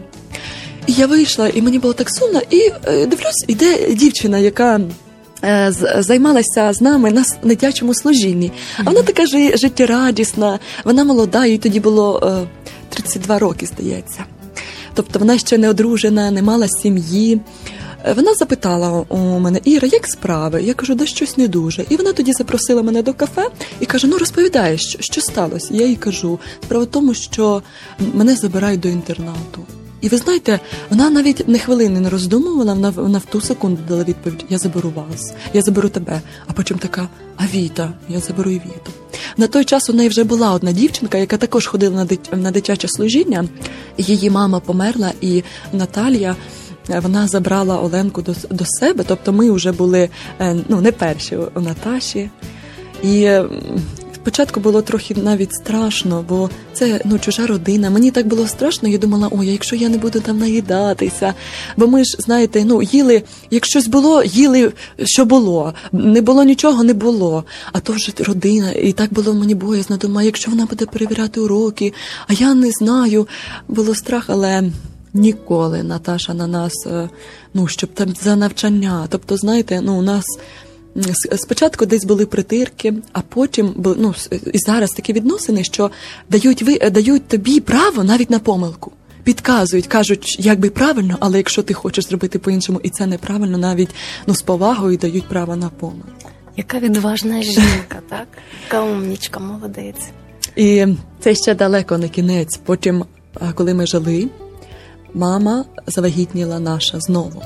І 0.87 0.93
я 0.93 1.07
вийшла, 1.07 1.49
і 1.49 1.63
мені 1.63 1.79
було 1.79 1.95
так 1.95 2.11
сумно, 2.11 2.41
і 2.51 2.73
е, 2.85 3.07
дивлюсь, 3.07 3.45
іде 3.49 3.95
дівчина, 3.95 4.39
яка. 4.39 4.81
Е, 5.45 5.73
займалася 5.99 6.73
з 6.73 6.81
нами 6.81 7.11
на 7.11 7.25
дитячому 7.43 7.95
служінні. 7.95 8.53
А 8.79 8.83
вона 8.83 9.03
така 9.03 9.27
життєрадісна, 9.57 10.59
вона 10.85 11.05
молода, 11.05 11.47
їй 11.47 11.59
тоді 11.59 11.81
було 11.81 12.21
32 12.89 13.37
е, 13.37 13.39
роки, 13.39 13.67
здається. 13.67 14.25
Тобто 14.95 15.19
вона 15.19 15.39
ще 15.39 15.59
не 15.59 15.71
одружена, 15.71 16.31
не 16.31 16.43
мала 16.43 16.69
сім'ї. 16.69 17.41
Е, 18.05 18.13
вона 18.13 18.35
запитала 18.35 19.05
у 19.09 19.19
мене, 19.19 19.61
Іра, 19.65 19.89
як 19.93 20.07
справи? 20.07 20.63
Я 20.63 20.75
кажу, 20.75 20.95
да 20.95 21.07
щось 21.07 21.37
не 21.37 21.49
дуже. 21.49 21.85
І 21.91 21.97
вона 21.97 22.13
тоді 22.13 22.33
запросила 22.33 22.83
мене 22.83 23.03
до 23.03 23.15
кафе 23.15 23.49
і 23.81 23.87
каже: 23.87 24.07
Ну 24.07 24.19
розповідай, 24.19 24.79
що, 24.79 24.99
що 25.01 25.21
сталося? 25.21 25.69
Я 25.71 25.87
їй 25.87 25.97
кажу: 25.97 26.39
справа 26.63 26.85
в 26.85 26.89
тому, 26.89 27.15
що 27.15 27.63
мене 28.15 28.37
забирають 28.37 28.81
до 28.81 28.89
інтернату. 28.89 29.67
І 30.07 30.09
ви 30.09 30.17
знаєте, 30.17 30.61
вона 30.91 31.11
навіть 31.11 31.49
не 31.49 31.59
хвилини 31.59 32.01
не 32.01 32.11
роздумувала, 32.11 32.75
вона, 32.75 32.91
вона 32.91 33.19
в 33.19 33.25
ту 33.25 33.41
секунду 33.41 33.83
дала 33.89 34.05
відповідь: 34.05 34.45
Я 34.49 34.59
заберу 34.59 34.93
вас, 34.95 35.35
я 35.55 35.63
заберу 35.63 35.89
тебе. 35.89 36.21
А 36.47 36.53
потім 36.53 36.79
така: 36.79 37.09
А 37.37 37.43
Віта, 37.55 37.93
я 38.09 38.21
заберу 38.21 38.51
і. 38.51 38.61
На 39.37 39.47
той 39.47 39.65
час 39.65 39.91
у 39.91 39.93
неї 39.93 40.09
вже 40.09 40.25
була 40.25 40.53
одна 40.53 40.73
дівчинка, 40.73 41.19
яка 41.19 41.37
також 41.37 41.67
ходила 41.67 41.97
на 41.97 42.05
дит... 42.05 42.21
на 42.33 42.51
дитяче 42.51 42.89
служіння. 42.89 43.45
Її 43.99 44.31
мама 44.31 44.61
померла, 44.61 45.13
і 45.21 45.43
Наталія. 45.73 46.37
Е, 46.91 47.01
вона 47.01 47.29
забрала 47.29 47.81
Оленку 47.81 48.23
до 48.23 48.35
до 48.51 48.65
себе, 48.67 49.05
тобто 49.07 49.33
ми 49.33 49.51
вже 49.51 49.73
були 49.73 50.09
е, 50.41 50.57
ну 50.69 50.81
не 50.81 50.93
перші 50.93 51.37
у 51.37 51.61
Наташі. 51.61 52.31
І 53.03 53.31
Спочатку 54.27 54.61
було 54.61 54.83
трохи 54.83 55.15
навіть 55.15 55.55
страшно, 55.55 56.25
бо 56.29 56.51
це 56.73 57.01
ну 57.05 57.19
чужа 57.19 57.47
родина. 57.47 57.91
Мені 57.91 58.11
так 58.11 58.27
було 58.27 58.49
страшно. 58.49 58.89
Я 58.89 58.99
думала, 58.99 59.29
ой, 59.31 59.47
якщо 59.47 59.77
я 59.77 59.89
не 59.89 59.99
буду 59.99 60.21
там 60.21 60.39
наїдатися. 60.39 61.35
Бо 61.77 61.87
ми 61.87 62.05
ж 62.05 62.17
знаєте, 62.19 62.65
ну 62.65 62.83
їли, 62.83 63.23
як 63.51 63.67
щось 63.67 63.87
було, 63.87 64.23
їли, 64.25 64.73
що 65.05 65.25
було. 65.25 65.75
Не 65.93 66.21
було 66.21 66.43
нічого, 66.43 66.85
не 66.85 66.95
було. 66.95 67.45
А 67.73 67.81
то 67.81 67.93
вже 67.93 68.13
родина, 68.19 68.73
і 68.73 68.93
так 68.93 69.13
було 69.13 69.35
мені 69.35 69.55
боязно. 69.55 69.97
Думаю, 69.97 70.27
якщо 70.27 70.51
вона 70.51 70.67
буде 70.67 70.87
перевіряти 70.87 71.41
уроки, 71.41 71.93
а 72.29 72.33
я 72.33 72.55
не 72.55 72.71
знаю. 72.71 73.29
Було 73.69 73.95
страх, 73.95 74.25
але. 74.29 74.71
Ніколи 75.15 75.83
Наташа 75.83 76.35
на 76.35 76.47
нас, 76.47 76.87
е, 76.87 77.09
ну 77.55 77.69
щоб 77.69 77.91
там 77.95 78.15
за 78.23 78.37
навчання. 78.37 79.07
Тобто, 79.09 79.37
знаєте, 79.37 79.81
ну 79.81 79.99
у 79.99 80.03
нас 80.03 80.25
спочатку 81.37 81.87
десь 81.87 82.05
були 82.05 82.27
притирки, 82.27 82.95
а 83.13 83.21
потім 83.21 83.75
ну, 83.99 84.15
і 84.53 84.59
зараз 84.59 84.91
такі 84.91 85.13
відносини, 85.13 85.65
що 85.65 85.91
дають 86.31 86.63
ви 86.63 86.79
дають 86.91 87.29
тобі 87.29 87.61
право 87.61 88.05
навіть 88.05 88.31
на 88.31 88.39
помилку. 88.39 88.93
підказують, 89.25 89.87
кажуть, 89.87 90.37
як 90.39 90.61
би 90.61 90.71
правильно, 90.71 91.17
але 91.21 91.37
якщо 91.37 91.63
ти 91.63 91.75
хочеш 91.75 92.09
зробити 92.09 92.39
по-іншому, 92.39 92.81
і 92.83 92.91
це 92.91 93.07
неправильно, 93.07 93.59
навіть 93.59 93.91
ну 94.27 94.35
з 94.35 94.43
повагою 94.43 94.97
дають 94.97 95.29
право 95.29 95.57
на 95.57 95.69
помилку. 95.69 96.29
Яка 96.57 96.79
відважна 96.79 97.43
жінка, 97.43 98.01
так? 98.09 98.27
Яка 98.65 98.83
умнічка, 98.83 99.41
молодець. 99.41 100.03
І 100.57 100.87
це 101.21 101.35
ще 101.35 101.55
далеко 101.55 101.99
не 101.99 102.09
кінець. 102.09 102.61
Потім, 102.65 103.05
е, 103.41 103.53
коли 103.55 103.75
ми 103.75 103.87
жили, 103.87 104.29
мама 105.15 105.65
завагітніла 105.87 106.61
наша 106.61 107.01
знову. 107.01 107.43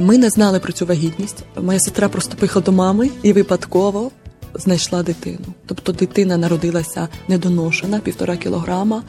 Ми 0.00 0.18
не 0.18 0.30
знали 0.30 0.60
про 0.60 0.72
цю 0.72 0.86
вагітність. 0.86 1.44
Моя 1.62 1.80
сестра 1.80 2.08
просто 2.08 2.36
поїхала 2.36 2.64
до 2.64 2.72
мами 2.72 3.10
і 3.22 3.32
випадково 3.32 4.10
знайшла 4.54 5.02
дитину. 5.02 5.46
Тобто 5.66 5.92
дитина 5.92 6.36
народилася 6.36 7.08
недоношена, 7.28 7.98
півтора 7.98 8.36
кілограма, 8.36 9.02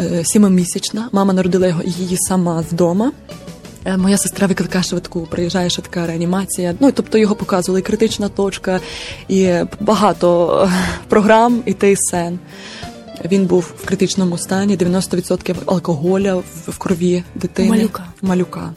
е, 0.00 0.24
сімимісячна. 0.24 1.08
Мама 1.12 1.32
народила 1.32 1.82
її 1.84 2.16
сама 2.18 2.64
вдома. 2.70 3.12
Е, 3.84 3.96
Моя 3.96 4.18
сестра 4.18 4.46
викликає 4.46 4.84
швидку, 4.84 5.28
приїжджає 5.30 5.70
швидка 5.70 6.06
реанімація. 6.06 6.74
Ну, 6.80 6.92
тобто 6.92 7.18
його 7.18 7.34
показували 7.34 7.80
і 7.80 7.82
критична 7.82 8.28
точка, 8.28 8.80
і 9.28 9.52
багато 9.80 10.58
е, 10.64 10.72
програм, 11.08 11.62
і 11.66 11.74
ТСН. 11.74 12.34
Він 13.24 13.46
був 13.46 13.72
в 13.82 13.86
критичному 13.86 14.38
стані, 14.38 14.76
90% 14.76 15.54
алкоголя 15.66 16.34
в, 16.34 16.44
в 16.66 16.78
крові 16.78 17.22
дитини. 17.34 17.68
Малюка. 17.68 18.04
Малюка. 18.22 18.72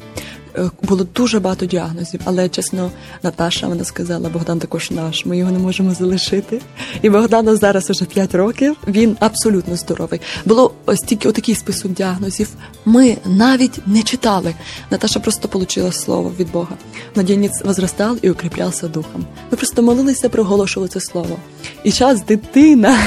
Е, 0.58 0.70
Було 0.82 1.08
дуже 1.16 1.40
багато 1.40 1.66
діагнозів, 1.66 2.20
але 2.24 2.50
чесно, 2.50 2.92
Наташа 3.24 3.68
вона 3.68 3.84
сказала, 3.84 4.30
Богдан 4.30 4.60
також 4.60 4.92
наш, 4.92 5.26
ми 5.26 5.38
його 5.38 5.52
не 5.52 5.60
можемо 5.60 5.94
залишити. 5.94 6.62
І 7.02 7.10
Богдану 7.10 7.56
зараз 7.56 7.90
уже 7.90 8.06
5 8.06 8.36
років. 8.36 8.78
Він 8.88 9.18
абсолютно 9.20 9.76
здоровий. 9.76 10.22
Було 10.46 10.74
ось 10.86 11.00
тільки 11.00 11.30
отакий 11.30 11.56
список 11.56 11.92
діагнозів. 11.92 12.50
Ми 12.86 13.18
навіть 13.26 13.88
не 13.88 14.04
читали. 14.04 14.56
Наташа 14.92 15.20
просто 15.20 15.50
отримала 15.54 15.94
слово 15.94 16.32
від 16.40 16.52
Бога. 16.52 16.78
Младенець 17.16 17.62
возростав 17.66 18.18
і 18.22 18.30
укріплявся 18.30 18.88
духом. 18.88 19.26
Ми 19.52 19.58
просто 19.58 19.82
молилися, 19.82 20.30
проголошували 20.30 20.90
це 20.90 21.00
слово. 21.00 21.38
І 21.84 21.92
час 21.92 22.26
дитина 22.26 22.98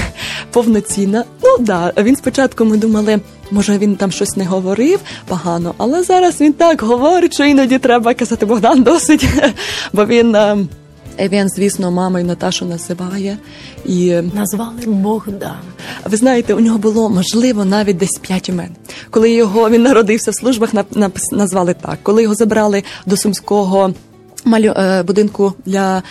повноцінна. 0.52 1.24
Ну 1.42 1.64
да, 1.64 1.92
він 1.98 2.16
спочатку 2.16 2.64
ми 2.64 2.76
думали. 2.76 3.20
Може, 3.50 3.78
він 3.78 3.96
там 3.96 4.10
щось 4.10 4.36
не 4.36 4.44
говорив 4.44 5.00
погано, 5.28 5.74
але 5.78 6.02
зараз 6.02 6.40
він 6.40 6.52
так 6.52 6.82
говорить, 6.82 7.34
що 7.34 7.44
іноді 7.44 7.78
треба 7.78 8.14
казати 8.14 8.46
Богдан 8.46 8.82
досить, 8.82 9.28
бо 9.92 10.06
він, 10.06 10.34
е, 10.34 10.56
він 11.20 11.48
звісно, 11.48 11.90
мамою 11.90 12.24
Наташу 12.24 12.64
називає. 12.64 13.38
І 13.84 14.14
Назвали 14.34 14.80
Богдан. 14.86 15.60
ви 16.04 16.16
знаєте, 16.16 16.54
у 16.54 16.60
нього 16.60 16.78
було 16.78 17.10
можливо 17.10 17.64
навіть 17.64 17.96
десь 17.96 18.18
п'ять 18.20 18.48
імен. 18.48 18.70
Коли 19.10 19.30
його 19.30 19.70
він 19.70 19.82
народився 19.82 20.30
в 20.30 20.34
службах, 20.34 20.70
назвали 21.32 21.74
так. 21.74 21.98
Коли 22.02 22.22
його 22.22 22.34
забрали 22.34 22.82
до 23.06 23.16
сумського. 23.16 23.94
Малю 24.46 24.74
е, 24.76 25.02
будинку 25.02 25.52
для 25.66 26.02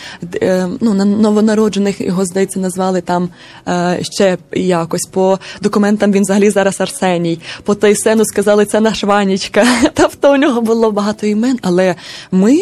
е, 0.42 0.68
ну 0.82 0.94
на 0.94 1.06
новонароджених 1.06 2.02
його 2.02 2.26
здається 2.26 2.60
назвали 2.60 3.02
там 3.02 3.30
е, 3.68 4.00
ще 4.02 4.38
якось 4.54 5.06
по 5.12 5.40
документам. 5.62 6.12
Він 6.12 6.22
взагалі 6.22 6.50
зараз 6.50 6.82
Арсеній. 6.82 7.40
По 7.64 7.76
Тайсену 7.76 8.26
сказали 8.26 8.66
це 8.66 8.80
наш 8.80 9.04
Ванічка. 9.04 9.66
Тобто 9.94 10.34
у 10.34 10.38
нього 10.38 10.62
було 10.62 10.92
багато 10.92 11.28
імен. 11.28 11.60
Але 11.62 11.96
ми 12.32 12.60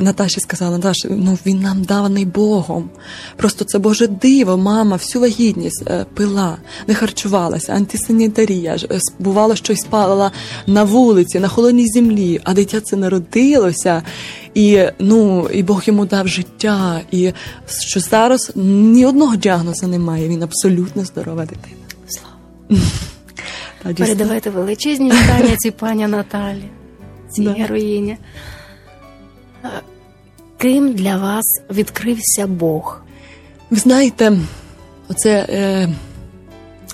Наташі 0.00 0.40
сказали, 0.40 0.76
Наташа, 0.76 1.08
ну 1.10 1.38
він 1.46 1.60
нам 1.60 1.82
даний 1.82 2.24
Богом. 2.24 2.90
Просто 3.36 3.64
це 3.64 3.78
Боже 3.78 4.06
диво, 4.06 4.56
мама, 4.56 4.96
всю 4.96 5.22
вагітність 5.22 5.84
пила, 6.14 6.56
не 6.86 6.94
харчувалася, 6.94 7.72
антисанітарія. 7.72 8.76
Бувало, 9.18 9.56
що 9.56 9.72
й 9.72 9.76
спала 9.76 10.32
на 10.66 10.84
вулиці, 10.84 11.40
на 11.40 11.48
холодній 11.48 11.88
землі, 11.88 12.40
а 12.44 12.54
дитя 12.54 12.80
це 12.80 12.96
народилося. 12.96 14.02
І 14.54 14.84
ну 14.98 15.48
і 15.52 15.62
Бог 15.62 15.82
йому 15.84 16.06
дав 16.06 16.28
життя, 16.28 17.00
і 17.10 17.32
що 17.68 18.00
зараз 18.00 18.52
ні 18.54 19.06
одного 19.06 19.36
діагнозу 19.36 19.86
немає. 19.86 20.28
Він 20.28 20.42
абсолютно 20.42 21.04
здорова 21.04 21.46
дитина. 21.46 21.76
Слава. 22.08 22.82
Та. 23.82 23.94
Передавайте 23.94 24.50
величезні 24.50 25.10
вітання 25.10 25.56
цій 25.58 25.70
пані 25.70 26.06
Наталі, 26.06 26.64
цій 27.30 27.44
Да. 27.44 27.50
героїні. 27.52 28.16
Е, 29.64 29.68
Ким 30.58 30.92
для 30.92 31.18
вас 31.18 31.44
відкрився 31.70 32.46
Бог? 32.46 33.00
Ви 33.70 33.76
знаєте, 33.76 34.32
оце 35.08 35.46
е, 35.48 35.88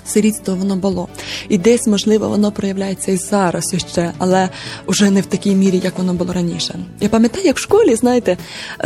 сирітство 0.07 0.55
воно 0.55 0.75
було. 0.75 1.07
І 1.49 1.57
десь, 1.57 1.87
можливо, 1.87 2.29
воно 2.29 2.51
проявляється 2.51 3.11
і 3.11 3.17
зараз 3.17 3.75
ще, 3.77 4.13
але 4.17 4.49
вже 4.87 5.09
не 5.09 5.21
в 5.21 5.25
такій 5.25 5.55
мірі, 5.55 5.81
як 5.83 5.97
воно 5.97 6.13
було 6.13 6.33
раніше. 6.33 6.79
Я 6.99 7.09
пам'ятаю, 7.09 7.45
як 7.45 7.57
в 7.57 7.61
школі, 7.61 7.95
знаєте, 7.95 8.37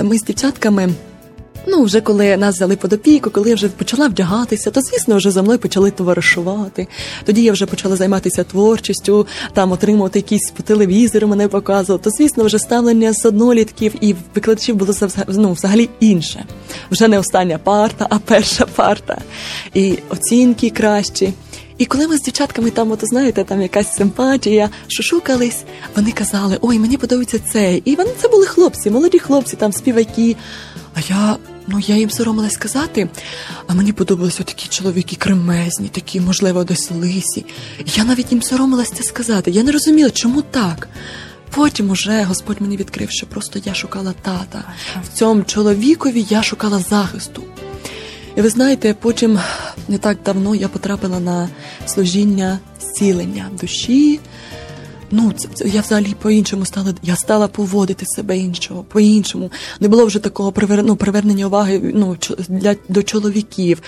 ми 0.03 0.17
з 0.17 0.23
дівчатками. 0.23 0.89
Ну, 1.67 1.83
вже 1.83 2.01
коли 2.01 2.37
нас 2.37 2.55
взяли 2.55 2.75
під 2.75 2.93
опіку, 2.93 3.29
коли 3.29 3.49
я 3.49 3.55
вже 3.55 3.67
почала 3.67 4.07
вдягатися, 4.07 4.71
то 4.71 4.81
звісно 4.81 5.17
вже 5.17 5.31
за 5.31 5.41
мною 5.41 5.59
почали 5.59 5.91
товаришувати. 5.91 6.87
Тоді 7.25 7.43
я 7.43 7.51
вже 7.51 7.65
почала 7.65 7.95
займатися 7.95 8.43
творчістю, 8.43 9.27
там 9.53 9.71
отримувати 9.71 10.19
якісь 10.19 10.51
по 10.51 10.63
телевізору 10.63 11.27
мене 11.27 11.47
показували. 11.47 12.03
То 12.03 12.09
звісно, 12.09 12.43
вже 12.43 12.59
ставлення 12.59 13.13
з 13.13 13.25
однолітків 13.25 13.93
і 14.01 14.15
викладачів 14.35 14.75
було 14.75 14.93
ну, 15.27 15.51
взагалі 15.51 15.89
інше. 15.99 16.45
Вже 16.91 17.07
не 17.07 17.19
остання 17.19 17.57
парта, 17.57 18.07
а 18.09 18.19
перша 18.19 18.65
парта. 18.65 19.17
І 19.73 19.97
оцінки 20.09 20.69
кращі. 20.69 21.33
І 21.77 21.85
коли 21.85 22.07
ми 22.07 22.17
з 22.17 22.21
дівчатками 22.21 22.69
там, 22.69 22.91
от 22.91 22.99
знаєте, 23.01 23.43
там 23.43 23.61
якась 23.61 23.95
симпатія, 23.95 24.69
шушукались, 24.87 25.63
вони 25.95 26.11
казали, 26.11 26.57
ой, 26.61 26.79
мені 26.79 26.97
подобається 26.97 27.39
цей. 27.53 27.81
І 27.85 27.95
вони 27.95 28.09
це 28.21 28.27
були 28.27 28.45
хлопці, 28.45 28.89
молоді 28.89 29.19
хлопці, 29.19 29.55
там 29.55 29.71
співаки. 29.71 30.35
А 30.95 30.99
я, 31.09 31.37
ну 31.71 31.79
я 31.79 31.95
їм 31.95 32.09
соромилась 32.09 32.53
сказати, 32.53 33.09
а 33.67 33.73
мені 33.73 33.93
подобалися 33.93 34.43
такі 34.43 34.67
чоловіки 34.67 35.15
кремезні, 35.15 35.87
такі, 35.87 36.19
можливо, 36.19 36.63
десь 36.63 36.91
лисі. 36.91 37.45
Я 37.85 38.03
навіть 38.03 38.31
їм 38.31 38.41
соромилась 38.41 38.91
це 38.91 39.03
сказати. 39.03 39.51
Я 39.51 39.63
не 39.63 39.71
розуміла, 39.71 40.09
чому 40.09 40.41
так. 40.41 40.87
Потім 41.49 41.89
уже 41.89 42.23
Господь 42.23 42.61
мені 42.61 42.77
відкрив, 42.77 43.11
що 43.11 43.25
просто 43.25 43.59
я 43.65 43.73
шукала 43.73 44.13
тата. 44.21 44.63
В 45.03 45.17
цьому 45.17 45.43
чоловікові 45.43 46.25
я 46.29 46.43
шукала 46.43 46.79
захисту. 46.79 47.43
І 48.35 48.41
ви 48.41 48.49
знаєте, 48.49 48.95
потім 49.01 49.39
не 49.87 49.97
так 49.97 50.17
давно 50.25 50.55
я 50.55 50.67
потрапила 50.67 51.19
на 51.19 51.49
служіння 51.85 52.59
зцілення 52.81 53.49
душі. 53.61 54.19
Ну, 55.11 55.33
це, 55.37 55.47
це 55.53 55.67
я 55.67 55.81
взагалі 55.81 56.15
по-іншому 56.21 56.65
стала. 56.65 56.93
Я 57.03 57.15
стала 57.15 57.47
поводити 57.47 58.05
себе 58.05 58.37
іншого, 58.37 58.83
по-іншому. 58.83 59.51
Не 59.79 59.87
було 59.87 60.05
вже 60.05 60.19
такого 60.19 60.51
привер, 60.51 60.83
ну, 60.83 60.95
привернення 60.95 61.45
уваги 61.45 61.91
ну, 61.95 62.17
для, 62.49 62.75
до 62.89 63.03
чоловіків. 63.03 63.81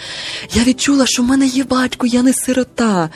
Я 0.54 0.64
відчула, 0.64 1.06
що 1.08 1.24
в 1.24 1.26
мене 1.26 1.48
є 1.48 1.64
батько, 1.64 2.08
я 2.08 2.24
не 2.24 2.34
сирота. 2.34 3.10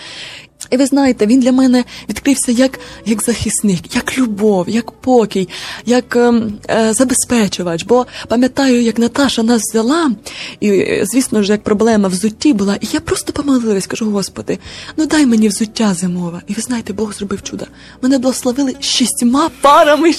І 0.69 0.77
ви 0.77 0.85
знаєте, 0.85 1.25
він 1.25 1.39
для 1.39 1.51
мене 1.51 1.83
відкрився 2.09 2.51
як, 2.51 2.79
як 3.05 3.23
захисник, 3.23 3.95
як 3.95 4.17
любов, 4.17 4.69
як 4.69 4.91
покій, 4.91 5.49
як 5.85 6.15
ем, 6.15 6.53
е, 6.69 6.93
забезпечувач. 6.93 7.83
Бо 7.83 8.05
пам'ятаю, 8.27 8.81
як 8.81 8.97
Наташа 8.99 9.43
нас 9.43 9.61
взяла, 9.61 10.11
і 10.59 10.69
е, 10.69 11.03
звісно 11.05 11.43
ж, 11.43 11.51
як 11.51 11.63
проблема 11.63 12.09
взутті 12.09 12.53
була, 12.53 12.75
і 12.81 12.87
я 12.91 12.99
просто 12.99 13.33
помолилась, 13.33 13.87
кажу, 13.87 14.11
Господи, 14.11 14.59
ну 14.97 15.05
дай 15.05 15.25
мені 15.25 15.47
взуття 15.47 15.93
зимове. 15.93 16.41
І 16.47 16.53
ви 16.53 16.61
знаєте, 16.61 16.93
Бог 16.93 17.13
зробив 17.13 17.43
чудо. 17.43 17.65
Мене 18.01 18.17
благословили 18.17 18.75
шістьма 18.79 19.49
парами. 19.61 20.11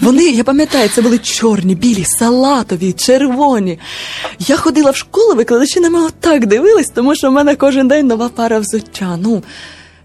Вони, 0.00 0.24
я 0.24 0.44
пам'ятаю, 0.44 0.88
це 0.88 1.02
були 1.02 1.18
чорні, 1.18 1.74
білі, 1.74 2.04
салатові, 2.04 2.92
червоні. 2.92 3.78
Я 4.38 4.56
ходила 4.56 4.90
в 4.90 4.96
школу, 4.96 5.34
викладачі 5.34 5.80
на 5.80 5.90
мене 5.90 6.08
так 6.20 6.46
дивились, 6.46 6.90
тому 6.94 7.14
що 7.14 7.28
в 7.28 7.32
мене 7.32 7.56
кожен 7.56 7.88
день 7.88 8.06
нова 8.06 8.28
пара 8.28 8.58
взуття. 8.58 9.18
Ну, 9.22 9.42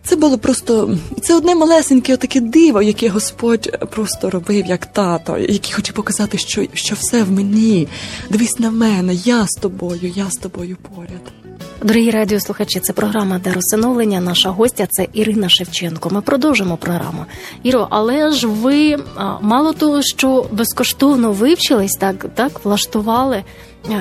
це 0.03 0.15
було 0.15 0.37
просто 0.37 0.97
це 1.21 1.35
одне 1.35 1.55
малесеньке 1.55 2.17
таке 2.17 2.39
диво, 2.41 2.81
яке 2.81 3.09
Господь 3.09 3.89
просто 3.89 4.29
робив 4.29 4.65
як 4.65 4.85
тато, 4.85 5.37
який 5.37 5.73
хотів 5.73 5.95
показати, 5.95 6.37
що, 6.37 6.65
що 6.73 6.95
все 6.95 7.23
в 7.23 7.31
мені. 7.31 7.87
Дивись 8.29 8.59
на 8.59 8.71
мене, 8.71 9.13
я 9.13 9.45
з 9.47 9.59
тобою, 9.61 10.13
я 10.15 10.29
з 10.29 10.35
тобою 10.35 10.77
поряд. 10.95 11.48
Дорогі 11.81 12.11
радіослухачі, 12.11 12.79
це 12.79 12.93
програма 12.93 13.39
«Дар 13.39 13.57
усиновлення». 13.57 14.21
Наша 14.21 14.49
гостя 14.49 14.87
це 14.89 15.07
Ірина 15.13 15.49
Шевченко. 15.49 16.09
Ми 16.09 16.21
продовжимо 16.21 16.77
програму. 16.77 17.25
Іро, 17.63 17.87
але 17.89 18.31
ж 18.31 18.47
ви 18.47 18.97
мало 19.41 19.73
того, 19.73 20.01
що 20.01 20.45
безкоштовно 20.51 21.31
вивчились, 21.31 21.97
так, 21.99 22.25
так 22.35 22.65
влаштували. 22.65 23.43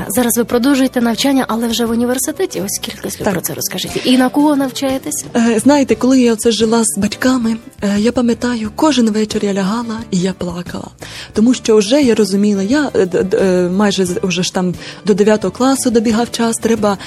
Зараз 0.09 0.39
ви 0.39 0.45
продовжуєте 0.45 1.01
навчання, 1.01 1.45
але 1.49 1.67
вже 1.69 1.87
в 1.87 1.91
університеті. 1.91 2.61
Ось 2.61 2.79
кілька 2.79 3.11
слів 3.11 3.25
Так. 3.25 3.33
про 3.33 3.41
це 3.43 3.55
розкажіть. 3.55 4.01
І 4.05 4.19
на 4.19 4.29
кого 4.29 4.57
навчаєтесь? 4.57 5.25
Е, 5.37 5.59
Знаєте, 5.59 5.95
коли 5.95 6.21
я 6.21 6.33
оце 6.33 6.53
жила 6.53 6.85
з 6.85 6.99
батьками, 6.99 7.57
е, 7.83 7.95
я 7.99 8.13
пам'ятаю, 8.13 8.71
кожен 8.77 9.11
вечір 9.11 9.45
я 9.45 9.55
лягала 9.55 10.01
і 10.11 10.19
я 10.21 10.33
плакала. 10.33 10.89
Тому 11.33 11.55
що 11.55 11.77
вже 11.77 12.03
я 12.03 12.15
розуміла, 12.15 12.63
я 12.63 12.91
е, 12.95 13.69
майже 13.77 14.07
вже 14.23 14.43
ж 14.43 14.55
там 14.55 14.75
до 15.07 15.15
9 15.15 15.45
класу 15.53 15.91
добігав 15.91 16.31
час, 16.31 16.57
треба 16.57 16.99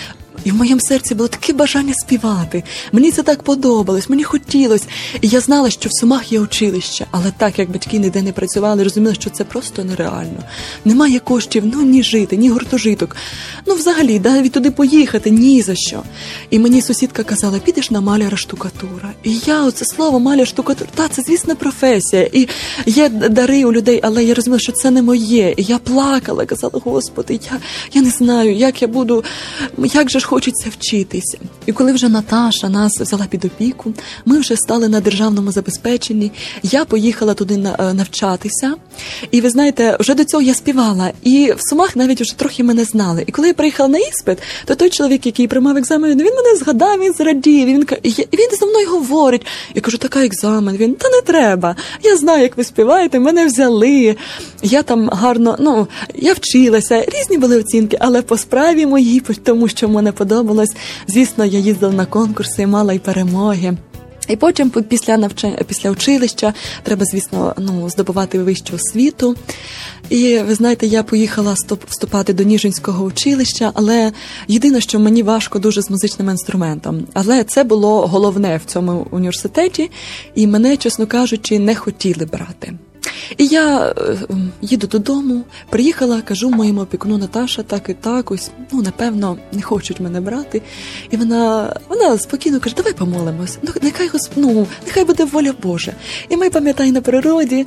І 0.43 0.51
в 0.51 0.56
моєму 0.56 0.82
серці 0.82 1.15
було 1.15 1.27
таке 1.27 1.54
бажання 1.54 1.93
співати. 1.93 2.63
Мені 2.91 3.12
це 3.12 3.23
так 3.23 3.43
подобалось, 3.43 4.10
мені 4.10 4.23
хотілося. 4.23 4.86
І 5.21 5.27
я 5.27 5.39
знала, 5.39 5.69
що 5.69 5.89
в 5.89 5.93
Сумах 5.99 6.32
є 6.32 6.39
училище, 6.39 7.06
але 7.12 7.32
так 7.38 7.60
як 7.60 7.71
батьки 7.71 7.97
ніде 7.97 8.21
не 8.21 8.32
працювали, 8.32 8.84
розуміла, 8.84 9.13
що 9.13 9.30
це 9.30 9.43
просто 9.43 9.84
нереально. 9.84 10.43
Немає 10.86 11.19
коштів, 11.19 11.63
ну 11.65 11.82
ні 11.82 12.04
жити, 12.04 12.38
ні 12.38 12.49
гуртожиток. 12.49 13.15
Ну, 13.67 13.75
взагалі, 13.75 14.19
навіть 14.19 14.51
туди 14.51 14.71
поїхати 14.71 15.30
ні 15.30 15.62
за 15.62 15.75
що. 15.75 16.04
І 16.49 16.60
мені 16.60 16.82
сусідка 16.82 17.23
казала: 17.23 17.60
підеш 17.60 17.91
на 17.91 18.01
маляра 18.01 18.38
штукатура. 18.38 19.12
І 19.23 19.41
я 19.45 19.63
оце 19.63 19.86
слово 19.86 20.19
маляр 20.19 20.47
штукатура, 20.47 20.89
та 20.95 21.08
це 21.08 21.21
звісно 21.21 21.56
професія. 21.56 22.30
І 22.34 22.47
є 22.86 23.10
дари 23.10 23.65
у 23.65 23.73
людей, 23.73 23.99
але 24.04 24.23
я 24.23 24.34
розуміла, 24.34 24.60
що 24.60 24.71
це 24.71 24.91
не 24.91 25.01
моє. 25.01 25.54
І 25.58 25.63
я 25.63 25.77
плакала, 25.77 26.45
казала, 26.45 26.82
Господи, 26.86 27.39
я, 27.51 27.58
я 27.93 28.01
не 28.01 28.10
знаю, 28.10 28.56
як 28.56 28.82
я 28.82 28.88
буду, 28.88 29.23
як 29.77 30.10
же 30.10 30.19
ж 30.19 30.25
хочеться 30.31 30.69
вчитися. 30.69 31.37
І 31.65 31.71
коли 31.71 31.93
вже 31.93 32.09
Наташа 32.09 32.69
нас 32.69 32.99
взяла 32.99 33.25
під 33.29 33.45
опіку, 33.45 33.93
ми 34.25 34.39
вже 34.39 34.55
стали 34.55 34.87
на 34.87 34.99
державному 34.99 35.51
забезпеченні. 35.51 36.31
Я 36.63 36.85
поїхала 36.85 37.33
туди 37.33 37.57
навчатися. 37.93 38.73
І 39.31 39.41
ви 39.41 39.49
знаєте, 39.49 39.97
вже 39.99 40.13
до 40.13 40.23
цього 40.23 40.43
я 40.43 40.53
співала. 40.53 41.11
І 41.23 41.53
в 41.57 41.69
Сумах 41.69 41.95
навіть 41.95 42.21
вже 42.21 42.37
трохи 42.37 42.63
мене 42.63 42.83
знали. 42.83 43.23
І 43.27 43.31
коли 43.31 43.47
я 43.47 43.53
приїхала 43.53 43.89
на 43.89 43.97
іспит, 43.97 44.37
то 44.65 44.75
той 44.75 44.89
чоловік, 44.89 45.25
який 45.25 45.47
приймав 45.47 45.77
екзамен, 45.77 46.19
він 46.19 46.35
мене 46.35 46.55
згадав, 46.59 46.99
він 46.99 47.13
зрадів. 47.13 47.67
Він 47.67 47.85
він 48.33 48.49
зі 48.59 48.65
мною 48.65 48.89
говорить. 48.89 49.45
Я 49.75 49.81
кажу, 49.81 49.97
така 49.97 50.25
екзамен. 50.25 50.77
Він 50.77 50.95
та 50.95 51.09
не 51.09 51.21
треба. 51.21 51.75
Я 52.03 52.17
знаю, 52.17 52.41
як 52.41 52.57
ви 52.57 52.63
співаєте, 52.63 53.19
мене 53.19 53.45
взяли. 53.45 54.15
Я 54.63 54.83
там 54.83 55.09
гарно, 55.09 55.57
ну 55.59 55.87
я 56.15 56.33
вчилася, 56.33 57.05
різні 57.07 57.37
були 57.37 57.57
оцінки, 57.57 57.97
але 57.99 58.21
по 58.21 58.37
справі 58.37 58.85
моїй, 58.85 59.19
тому 59.43 59.67
що 59.67 59.87
в 59.87 59.91
мене 59.91 60.11
подобалось. 60.21 60.75
Звісно, 61.07 61.45
я 61.45 61.60
їздила 61.60 61.93
на 61.93 62.05
конкурси, 62.05 62.67
мала 62.67 62.93
й 62.93 62.99
перемоги. 62.99 63.77
І 64.27 64.36
потім, 64.36 64.69
після 64.69 65.17
навчання, 65.17 65.57
після 65.67 65.89
училища, 65.91 66.53
треба, 66.84 67.05
звісно, 67.05 67.55
ну, 67.57 67.89
здобувати 67.89 68.39
вищу 68.39 68.75
освіту. 68.75 69.36
І 70.10 70.39
ви 70.39 70.55
знаєте, 70.55 70.88
я 70.88 71.03
поїхала 71.03 71.55
вступати 71.88 72.34
до 72.34 72.43
Ніжинського 72.43 73.05
училища, 73.05 73.71
але 73.73 74.12
єдине, 74.47 74.81
що 74.81 74.99
мені 74.99 75.23
важко 75.23 75.60
дуже 75.60 75.81
з 75.81 75.89
музичним 75.89 76.29
інструментом. 76.29 77.07
Але 77.13 77.43
це 77.43 77.63
було 77.63 78.07
головне 78.07 78.57
в 78.57 78.71
цьому 78.71 79.07
університеті, 79.12 79.91
і 80.36 80.47
мене, 80.47 80.77
чесно 80.77 81.07
кажучи, 81.07 81.60
не 81.60 81.75
хотіли 81.75 82.25
брати. 82.25 82.73
І 83.37 83.45
я 83.45 83.87
е, 83.87 84.17
їду 84.61 84.87
додому, 84.87 85.43
приїхала, 85.69 86.21
кажу 86.21 86.49
моєму 86.49 86.81
опікуну 86.81 87.17
Наташа, 87.17 87.63
так 87.63 87.89
і 87.89 87.93
так, 87.93 88.31
ось 88.31 88.51
ну 88.71 88.81
напевно 88.81 89.37
не 89.51 89.61
хочуть 89.61 89.99
мене 89.99 90.21
брати. 90.21 90.61
І 91.11 91.17
вона 91.17 91.73
вона 91.89 92.17
спокійно 92.17 92.59
каже: 92.59 92.75
Давай 92.75 92.93
помолимось. 92.93 93.57
Ну 93.61 93.71
нехай 93.81 94.09
ну, 94.35 94.67
нехай 94.85 95.05
буде 95.05 95.25
воля 95.25 95.53
Божа. 95.63 95.93
І 96.29 96.37
ми 96.37 96.49
пам'ятаємо 96.49 96.93
на 96.93 97.01
природі, 97.01 97.65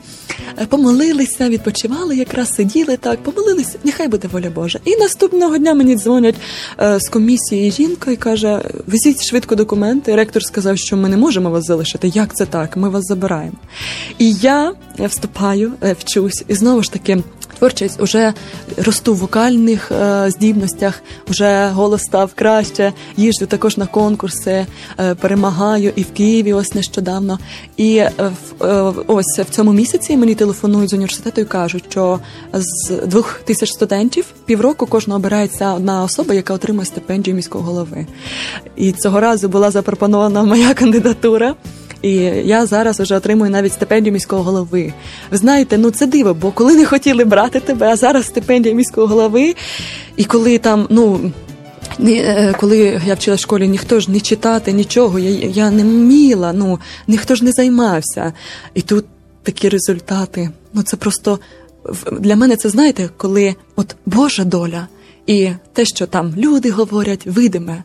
е, 0.61 0.67
помолилися, 0.67 1.49
відпочивали, 1.49 2.17
якраз 2.17 2.55
сиділи 2.55 2.97
так, 2.97 3.23
помолилися, 3.23 3.79
нехай 3.85 4.09
буде 4.09 4.29
воля 4.29 4.51
Божа. 4.51 4.79
І 4.85 4.97
наступного 4.97 5.59
дня 5.59 5.75
мені 5.75 5.97
дзвонять 5.97 6.37
е, 6.81 7.01
з 7.01 7.09
комісії 7.09 7.71
жінка 7.71 8.11
і 8.11 8.17
каже: 8.17 8.63
Везіть 8.87 9.25
швидко 9.25 9.55
документи. 9.55 10.17
Ректор 10.17 10.43
сказав, 10.43 10.79
що 10.79 10.97
ми 10.97 11.09
не 11.09 11.17
можемо 11.17 11.51
вас 11.51 11.65
залишити. 11.65 12.09
Як 12.09 12.37
це 12.37 12.47
так? 12.47 12.77
Ми 12.77 12.89
вас 12.89 13.05
забираємо. 13.05 13.57
І 14.19 14.33
я 14.33 14.73
вступаю, 14.99 15.54
е, 15.83 15.97
вчусь, 15.99 16.45
і 16.49 16.55
знову 16.55 16.83
ж 16.83 16.93
таки. 16.93 17.23
Творчість 17.59 18.01
уже 18.01 18.33
росту 18.77 19.15
в 19.15 19.17
вокальних 19.17 19.93
е, 19.93 20.31
здібностях, 20.31 21.03
вже 21.29 21.69
голос 21.69 22.03
став 22.03 22.31
краще. 22.35 22.93
Їжджу 23.17 23.47
також 23.47 23.77
на 23.77 23.87
конкурси, 23.87 24.67
е, 25.01 25.15
перемагаю 25.15 25.93
і 25.97 26.03
в 26.03 26.11
Києві 26.13 26.53
ось 26.53 26.75
нещодавно. 26.75 27.39
І 27.77 27.97
е, 27.97 28.13
е, 28.63 28.67
ось 29.07 29.39
в 29.39 29.51
цьому 29.51 29.73
місяці 29.73 30.17
мені 30.17 30.35
телефонують 30.35 30.91
з 30.91 30.93
університету 30.93 31.41
і 31.41 31.45
кажуть, 31.45 31.85
що 31.89 32.21
з 32.53 32.91
двох 33.07 33.41
тисяч 33.45 33.71
студентів 33.71 34.25
півроку 34.45 34.87
кожного 34.87 35.19
обирається 35.19 35.75
одна 35.75 36.03
особа, 36.03 36.35
яка 36.35 36.55
отримує 36.55 36.87
стипендію 36.87 37.37
міського 37.37 37.65
голови. 37.65 38.07
І 38.77 38.93
цього 38.93 39.21
разу 39.21 39.49
була 39.49 39.71
запропонована 39.71 40.43
моя 40.43 40.75
кандидатура. 40.75 41.55
І 42.05 42.13
я 42.45 42.67
зараз 42.67 43.01
вже 43.01 43.17
отримую 43.17 43.51
навіть 43.51 43.73
стипендію 43.73 44.13
міського 44.13 44.43
голови. 44.43 44.93
Ви 45.31 45.37
знаєте, 45.37 45.79
ну 45.79 45.91
це 45.91 46.07
диво, 46.07 46.35
бо 46.35 46.51
коли 46.51 46.75
не 46.75 46.87
хотіли 46.87 47.25
брати 47.25 47.61
тебе, 47.61 47.87
а 47.87 47.97
зараз 47.97 48.27
стипендія 48.27 48.75
міського 48.75 49.07
голови, 49.07 49.55
і 50.17 50.25
коли 50.25 50.59
там, 50.59 50.87
ну. 50.91 51.33
Е, 52.01 52.55
коли 52.61 53.01
я 53.07 53.15
вчила 53.15 53.37
в 53.37 53.41
школі, 53.41 53.69
ніхто 53.69 54.01
ж 54.01 54.11
не 54.11 54.21
читати, 54.21 54.73
нічого, 54.73 55.19
я 55.19 55.31
я 55.31 55.71
не 55.71 55.83
вміла, 55.83 56.53
ну 56.53 56.79
ніхто 57.09 57.35
ж 57.35 57.45
не 57.45 57.53
займався. 57.53 58.33
І 58.75 58.83
тут 58.83 59.05
такі 59.43 59.69
результати. 59.69 60.51
Ну 60.73 60.83
це 60.83 60.97
просто 60.97 61.39
для 62.13 62.37
мене 62.37 62.57
це 62.57 62.69
знаєте, 62.69 63.11
коли 63.17 63.55
от 63.77 63.97
Божа 64.07 64.45
доля 64.45 64.89
і 65.27 65.51
те, 65.73 65.85
що 65.85 66.07
там 66.07 66.35
люди 66.37 66.71
говорять, 66.71 67.27
видиме. 67.27 67.85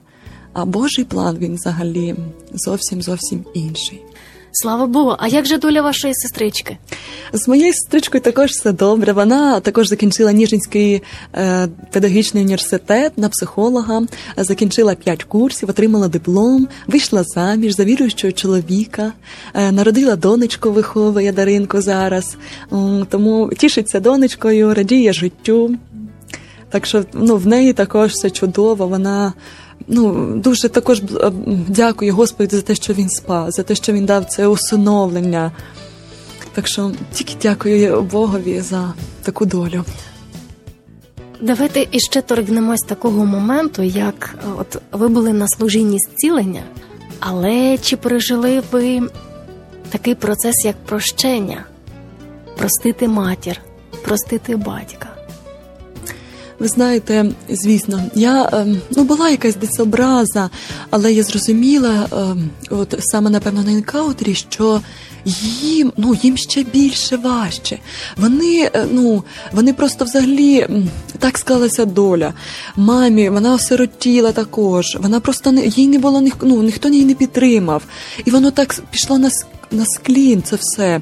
А 0.53 0.65
Божий 0.65 1.05
план 1.05 1.37
він 1.37 1.55
взагалі 1.55 2.15
зовсім 2.53 3.01
зовсім 3.01 3.45
інший. 3.53 4.01
Слава 4.51 4.87
Богу, 4.87 5.15
а 5.19 5.27
як 5.27 5.45
же 5.45 5.57
доля 5.57 5.81
вашої 5.81 6.13
сестрички? 6.13 6.77
З 7.33 7.47
моєю 7.47 7.73
сестричкою 7.73 8.21
також 8.21 8.49
все 8.49 8.71
добре. 8.71 9.13
Вона 9.13 9.59
також 9.59 9.87
закінчила 9.87 10.31
Ніжинський 10.31 11.01
е, 11.35 11.67
педагогічний 11.91 12.43
університет 12.43 13.17
на 13.17 13.29
психолога, 13.29 14.01
закінчила 14.37 14.95
п'ять 14.95 15.23
курсів, 15.23 15.69
отримала 15.69 16.07
диплом, 16.07 16.67
вийшла 16.87 17.23
заміж 17.23 17.75
за 17.75 17.83
віруючого 17.83 18.31
чоловіка, 18.33 19.13
е, 19.53 19.71
народила 19.71 20.15
донечку, 20.15 20.71
виховує 20.71 21.31
Даринку 21.31 21.81
зараз. 21.81 22.37
Тому 23.09 23.51
тішиться 23.57 23.99
донечкою, 23.99 24.73
радіє 24.73 25.13
життю. 25.13 25.75
Так 26.69 26.85
що 26.85 27.03
ну, 27.13 27.37
в 27.37 27.47
неї 27.47 27.73
також 27.73 28.11
все 28.11 28.29
чудово. 28.29 28.87
Вона 28.87 29.33
ну 29.87 30.35
дуже 30.35 30.69
також 30.69 31.01
дякую 31.67 32.15
Господу 32.15 32.55
за 32.55 32.61
те, 32.61 32.75
що 32.75 32.93
він 32.93 33.09
спав, 33.09 33.51
за 33.51 33.63
те, 33.63 33.75
що 33.75 33.93
він 33.93 34.05
дав 34.05 34.25
це 34.25 34.47
усиновлення. 34.47 35.51
Так 36.53 36.67
що 36.67 36.91
тільки 37.13 37.33
дякую 37.41 38.01
Богові 38.01 38.61
за 38.61 38.93
таку 39.23 39.45
долю. 39.45 39.83
Давайте 41.41 41.87
іще 41.91 42.21
торгнемось 42.21 42.81
такого 42.81 43.25
моменту, 43.25 43.83
як 43.83 44.35
е, 44.43 44.47
от 44.59 44.81
ви 44.91 45.07
були 45.07 45.33
на 45.33 45.47
служінні 45.47 45.97
зцілення, 45.99 46.63
але 47.19 47.77
чи 47.77 47.97
пережили 47.97 48.63
ви 48.71 49.01
такий 49.89 50.15
процес, 50.15 50.65
як 50.65 50.75
прощення, 50.85 51.65
простити 52.57 53.07
матір, 53.07 53.61
простити 54.03 54.55
батька? 54.55 55.18
Ви 56.59 56.67
знаєте, 56.67 57.25
звісно, 57.49 58.03
я 58.15 58.49
ем, 58.53 58.81
ну 58.95 59.03
була 59.03 59.29
якась 59.29 59.55
десь 59.55 59.79
образа, 59.79 60.49
але 60.89 61.13
я 61.13 61.23
зрозуміла, 61.23 62.07
ем, 62.11 62.49
от 62.69 62.95
саме 62.99 63.29
напевно 63.29 63.63
на 63.63 63.71
енкаутрі, 63.71 64.35
що 64.35 64.81
їм 65.61 65.93
ну 65.97 66.15
їм 66.21 66.37
ще 66.37 66.63
більше 66.63 67.17
важче. 67.17 67.79
Вони 68.17 68.71
е, 68.73 68.85
ну 68.91 69.23
вони 69.53 69.73
просто 69.73 70.05
взагалі 70.05 70.67
так 71.19 71.37
склалася 71.37 71.85
доля. 71.85 72.33
Мамі 72.75 73.29
вона 73.29 73.53
осиротіла 73.53 74.31
також. 74.31 74.97
Вона 75.01 75.19
просто 75.19 75.51
не 75.51 75.65
їй 75.65 75.87
не 75.87 75.99
було 75.99 76.23
ну, 76.41 76.63
ніхто 76.63 76.89
її 76.89 77.05
не 77.05 77.13
підтримав, 77.13 77.83
і 78.25 78.31
воно 78.31 78.51
так 78.51 78.75
пішло 78.91 79.17
на 79.17 79.29
на 79.71 79.85
склін 79.85 80.43
це 80.43 80.55
все. 80.55 81.01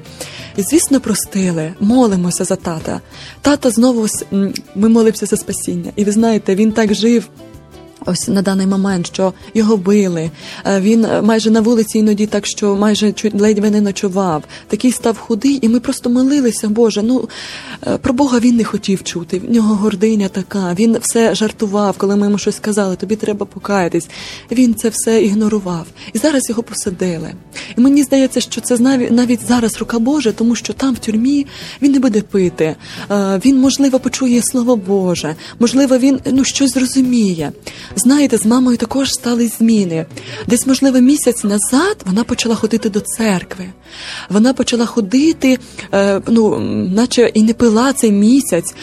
І, 0.57 0.61
звісно, 0.61 0.99
простили, 0.99 1.73
молимося 1.79 2.43
за 2.43 2.55
тата. 2.55 3.01
Тата 3.41 3.69
знову 3.69 4.07
ми 4.75 4.89
молимося 4.89 5.25
за 5.25 5.37
спасіння. 5.37 5.91
І 5.95 6.03
ви 6.03 6.11
знаєте, 6.11 6.55
він 6.55 6.71
так 6.71 6.93
жив 6.93 7.29
ось 8.07 8.27
на 8.27 8.41
даний 8.41 8.67
момент, 8.67 9.07
що 9.07 9.33
його 9.53 9.77
били. 9.77 10.31
Е, 10.65 10.81
він 10.81 11.05
е, 11.05 11.21
майже 11.21 11.51
на 11.51 11.61
вулиці 11.61 11.99
іноді 11.99 12.25
так, 12.25 12.45
що 12.45 12.75
майже 12.75 13.13
ледве 13.33 13.69
не 13.69 13.81
ночував. 13.81 14.43
Такий 14.67 14.91
став 14.91 15.17
худий, 15.17 15.59
і 15.61 15.69
ми 15.69 15.79
просто 15.79 16.09
молилися. 16.09 16.69
Боже, 16.69 17.03
ну 17.03 17.29
е, 17.87 17.97
про 17.97 18.13
Бога 18.13 18.39
він 18.39 18.55
не 18.55 18.63
хотів 18.63 19.03
чути. 19.03 19.39
В 19.39 19.51
нього 19.51 19.75
гординя 19.75 20.27
така. 20.27 20.73
Він 20.79 20.97
все 21.01 21.35
жартував, 21.35 21.97
коли 21.97 22.15
ми 22.15 22.25
йому 22.25 22.37
щось 22.37 22.55
сказали. 22.55 22.95
Тобі 22.95 23.15
треба 23.15 23.45
покаятись. 23.45 24.09
Він 24.51 24.75
це 24.75 24.89
все 24.89 25.23
ігнорував. 25.23 25.85
І 26.13 26.17
зараз 26.17 26.49
його 26.49 26.63
посадили. 26.63 27.33
І 27.77 27.81
мені 27.81 28.03
здається, 28.03 28.41
що 28.41 28.61
це 28.61 28.77
навіть 29.11 29.47
зараз 29.47 29.77
рука 29.77 29.99
Божа, 29.99 30.31
тому 30.31 30.55
що 30.55 30.73
там 30.73 30.95
в 30.95 30.99
тюрмі 30.99 31.45
він 31.81 31.91
не 31.91 31.99
буде 31.99 32.21
пити. 32.21 32.75
Він, 33.45 33.59
можливо, 33.59 33.99
почує 33.99 34.41
слово 34.43 34.75
Боже, 34.75 35.35
можливо, 35.59 35.97
він 35.97 36.19
ну 36.25 36.43
щось 36.43 36.73
зрозуміє. 36.73 37.51
Знаєте, 37.97 38.37
з 38.37 38.45
мамою 38.45 38.77
також 38.77 39.11
стали 39.11 39.47
зміни. 39.47 40.05
Десь, 40.47 40.67
можливо, 40.67 40.99
місяць 40.99 41.43
назад 41.43 41.97
вона 42.05 42.23
почала 42.23 42.55
ходити 42.55 42.89
до 42.89 42.99
церкви. 42.99 43.65
Вона 44.29 44.53
почала 44.53 44.85
ходити, 44.85 45.59
е, 45.93 46.21
ну, 46.27 46.59
наче 46.95 47.31
і 47.33 47.43
не 47.43 47.53
пила 47.53 47.93
цей 47.93 48.11
місяць. 48.11 48.75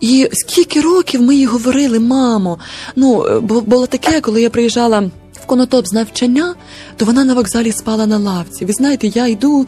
І 0.00 0.28
скільки 0.32 0.80
років 0.80 1.22
ми 1.22 1.36
їй 1.36 1.46
говорили, 1.46 2.00
мамо. 2.00 2.58
Ну, 2.96 3.26
е, 3.26 3.40
бо 3.40 3.60
було 3.60 3.86
таке, 3.86 4.20
коли 4.20 4.42
я 4.42 4.50
приїжджала 4.50 5.10
в 5.44 5.46
конотоп 5.46 5.86
з 5.86 5.92
навчання, 5.92 6.54
то 6.96 7.04
вона 7.04 7.24
на 7.24 7.34
вокзалі 7.34 7.72
спала 7.72 8.06
на 8.06 8.18
лавці. 8.18 8.64
Ви 8.64 8.72
знаєте, 8.72 9.06
я 9.06 9.26
йду, 9.26 9.66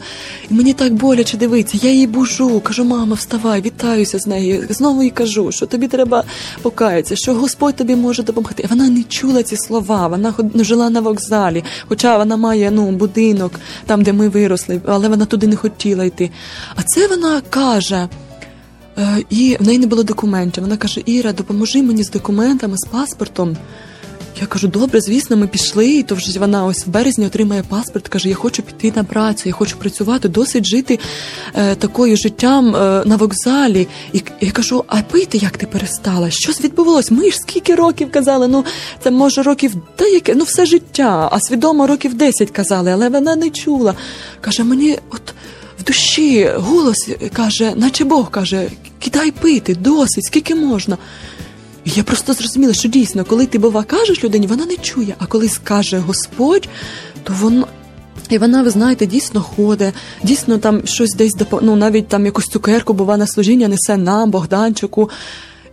і 0.49 0.53
мені 0.53 0.73
так 0.73 0.93
боляче 0.93 1.37
дивитися. 1.37 1.87
Я 1.87 1.91
її 1.91 2.07
бужу, 2.07 2.59
кажу, 2.59 2.85
мама, 2.85 3.15
вставай, 3.15 3.61
вітаюся 3.61 4.19
з 4.19 4.27
нею. 4.27 4.67
Знову 4.69 5.03
їй 5.03 5.09
кажу, 5.09 5.51
що 5.51 5.65
тобі 5.65 5.87
треба 5.87 6.23
покаятися, 6.61 7.15
що 7.15 7.33
Господь 7.33 7.75
тобі 7.75 7.95
може 7.95 8.23
допомогти. 8.23 8.63
І 8.63 8.67
Вона 8.67 8.89
не 8.89 9.03
чула 9.03 9.43
ці 9.43 9.57
слова, 9.57 10.07
вона 10.07 10.33
ну, 10.53 10.63
жила 10.63 10.89
на 10.89 11.01
вокзалі, 11.01 11.63
хоча 11.87 12.17
вона 12.17 12.37
має 12.37 12.71
ну, 12.71 12.91
будинок 12.91 13.51
там, 13.85 14.03
де 14.03 14.13
ми 14.13 14.29
виросли, 14.29 14.81
але 14.85 15.09
вона 15.09 15.25
туди 15.25 15.47
не 15.47 15.55
хотіла 15.55 16.05
йти. 16.05 16.31
А 16.75 16.83
це 16.83 17.07
вона 17.07 17.41
каже. 17.49 18.07
Е, 18.97 19.23
і 19.29 19.57
в 19.59 19.67
неї 19.67 19.79
не 19.79 19.87
було 19.87 20.03
документів. 20.03 20.63
Вона 20.63 20.77
каже: 20.77 21.01
Іра, 21.05 21.33
допоможи 21.33 21.83
мені 21.83 22.03
з 22.03 22.09
документами, 22.09 22.77
з 22.77 22.85
паспортом. 22.85 23.57
Я 24.41 24.47
кажу, 24.47 24.67
добре, 24.67 25.01
звісно, 25.01 25.37
ми 25.37 25.47
пішли, 25.47 25.87
і 25.87 26.03
то 26.03 26.15
вже 26.15 26.39
вона 26.39 26.65
ось 26.65 26.87
в 26.87 26.89
березні 26.89 27.25
отримає 27.25 27.63
паспорт. 27.69 28.07
Каже, 28.07 28.29
я 28.29 28.35
хочу 28.35 28.63
піти 28.63 28.93
на 28.95 29.03
працю, 29.03 29.43
я 29.45 29.53
хочу 29.53 29.77
працювати, 29.77 30.29
досить 30.29 30.65
жити 30.65 30.99
е, 31.55 31.75
такою 31.75 32.17
життям 32.17 32.75
е, 32.75 33.03
на 33.05 33.15
вокзалі. 33.15 33.87
І 34.13 34.21
я 34.41 34.51
кажу, 34.51 34.83
а 34.87 35.01
пити 35.01 35.37
як 35.37 35.57
ти 35.57 35.65
перестала? 35.65 36.29
Щось 36.29 36.61
відбувалось? 36.61 37.11
Ми 37.11 37.31
ж 37.31 37.37
скільки 37.37 37.75
років 37.75 38.11
казали? 38.11 38.47
Ну, 38.47 38.65
це 39.03 39.11
може 39.11 39.43
років 39.43 39.73
та 39.95 40.05
яке, 40.05 40.35
ну 40.35 40.43
все 40.43 40.65
життя, 40.65 41.29
а 41.31 41.39
свідомо 41.39 41.87
років 41.87 42.13
10 42.13 42.51
казали, 42.51 42.91
але 42.91 43.09
вона 43.09 43.35
не 43.35 43.49
чула. 43.49 43.95
Каже, 44.41 44.63
мені 44.63 44.99
от. 45.09 45.21
В 45.79 45.83
душі 45.83 46.51
голос 46.55 47.09
каже, 47.33 47.73
наче 47.75 48.03
Бог 48.03 48.31
каже, 48.31 48.69
кидай 48.99 49.31
пити, 49.31 49.75
досить, 49.75 50.25
скільки 50.25 50.55
можна. 50.55 50.97
І 51.87 51.89
я 51.95 52.03
просто 52.03 52.33
зрозуміла, 52.33 52.73
що 52.73 52.89
дійсно, 52.89 53.25
коли 53.25 53.45
ти 53.45 53.59
бува 53.59 53.83
кажеш 53.83 54.23
людині, 54.23 54.47
вона 54.47 54.65
не 54.65 54.77
чує. 54.77 55.15
А 55.17 55.25
коли 55.25 55.49
скаже 55.49 55.97
Господь, 55.97 56.69
то 57.23 57.33
воно. 57.33 57.67
І 58.29 58.37
вона, 58.37 58.63
ви 58.63 58.69
знаєте, 58.69 59.05
дійсно 59.05 59.41
ходить, 59.41 59.93
дійсно 60.23 60.57
там 60.57 60.87
щось 60.87 61.13
десь 61.13 61.35
ну, 61.61 61.75
навіть 61.75 62.07
там 62.07 62.25
якусь 62.25 62.45
цукерку, 62.45 62.93
бува 62.93 63.17
на 63.17 63.27
служіння, 63.27 63.67
несе 63.67 63.97
нам, 63.97 64.31
Богданчику. 64.31 65.09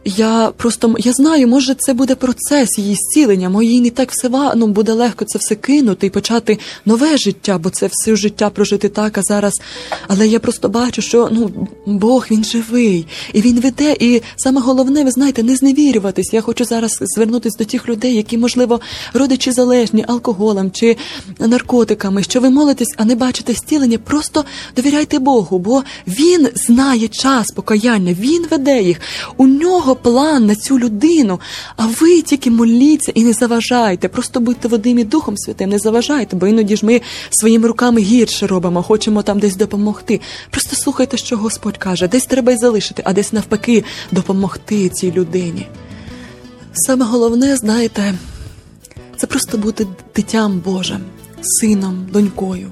Я 0.05 0.53
просто 0.57 0.95
я 0.99 1.13
знаю, 1.13 1.49
може, 1.49 1.75
це 1.75 1.95
буде 1.95 2.15
процес 2.15 2.79
її 2.79 2.95
зцілення, 2.95 3.49
моїй 3.49 3.81
не 3.81 3.91
так 3.91 4.11
все 4.11 4.31
ну, 4.57 4.67
буде 4.67 4.93
легко 4.93 5.25
це 5.25 5.39
все 5.39 5.55
кинути 5.55 6.07
і 6.07 6.11
почати 6.11 6.59
нове 6.85 7.17
життя, 7.17 7.59
бо 7.59 7.71
це 7.71 7.89
все 7.93 8.17
життя 8.17 8.51
прожити 8.51 8.89
так, 8.89 9.19
а 9.19 9.23
зараз. 9.23 9.55
Але 10.09 10.29
я 10.29 10.41
просто 10.41 10.69
бачу, 10.69 11.03
що 11.03 11.29
ну 11.33 11.69
Бог 11.87 12.27
він 12.31 12.45
живий, 12.45 13.07
і 13.33 13.41
він 13.41 13.61
веде. 13.61 13.97
І 14.01 14.23
саме 14.37 14.61
головне, 14.61 15.05
ви 15.05 15.11
знаєте, 15.11 15.43
не 15.43 15.57
зневірюватись. 15.57 16.33
Я 16.33 16.41
хочу 16.41 16.65
зараз 16.65 16.99
звернутися 17.01 17.59
до 17.59 17.65
тих 17.65 17.89
людей, 17.89 18.15
які, 18.15 18.39
можливо, 18.39 18.81
родичі 19.15 19.53
залежні 19.53 20.05
алкоголем 20.09 20.71
чи 20.71 20.97
наркотиками, 21.39 22.23
що 22.23 22.41
ви 22.41 22.51
молитесь, 22.51 22.95
а 22.97 23.05
не 23.05 23.15
бачите 23.15 23.53
зцілення. 23.53 23.99
Просто 23.99 24.45
довіряйте 24.77 25.19
Богу, 25.19 25.59
бо 25.59 25.83
він 26.07 26.49
знає 26.55 27.09
час 27.09 27.47
покаяння, 27.51 28.17
він 28.21 28.47
веде 28.51 28.83
їх. 28.83 29.01
У 29.37 29.47
нього 29.47 29.94
план 29.95 30.47
на 30.47 30.57
цю 30.57 30.79
людину, 30.79 31.41
а 31.77 31.87
ви 31.87 32.23
тільки 32.23 32.51
моліться 32.51 33.13
і 33.15 33.25
не 33.25 33.33
заважайте. 33.33 34.09
Просто 34.09 34.41
будьте 34.41 34.69
Вадим 34.69 34.99
і 34.99 35.05
Духом 35.05 35.37
Святим, 35.37 35.71
не 35.71 35.79
заважайте, 35.79 36.37
бо 36.37 36.47
іноді 36.47 36.77
ж 36.77 36.87
ми 36.87 37.01
своїми 37.31 37.69
руками 37.69 38.01
гірше 38.01 38.47
робимо, 38.47 38.83
хочемо 38.83 39.23
там 39.23 39.39
десь 39.39 39.57
допомогти. 39.57 40.21
Просто 40.51 40.77
слухайте, 40.77 41.17
що 41.17 41.37
Господь 41.37 41.77
каже, 41.77 42.09
десь 42.09 42.27
треба 42.27 42.53
й 42.53 42.57
залишити, 42.57 43.03
а 43.07 43.13
десь 43.13 43.33
навпаки 43.33 43.85
допомогти 44.13 44.89
цій 44.89 45.13
людині. 45.13 45.67
Саме 46.73 47.05
головне, 47.05 47.57
знаєте, 47.57 48.15
це 49.17 49.27
просто 49.27 49.59
бути 49.59 49.87
дитям 50.17 50.63
Божим, 50.65 51.01
сином, 51.43 52.07
донькою. 52.13 52.71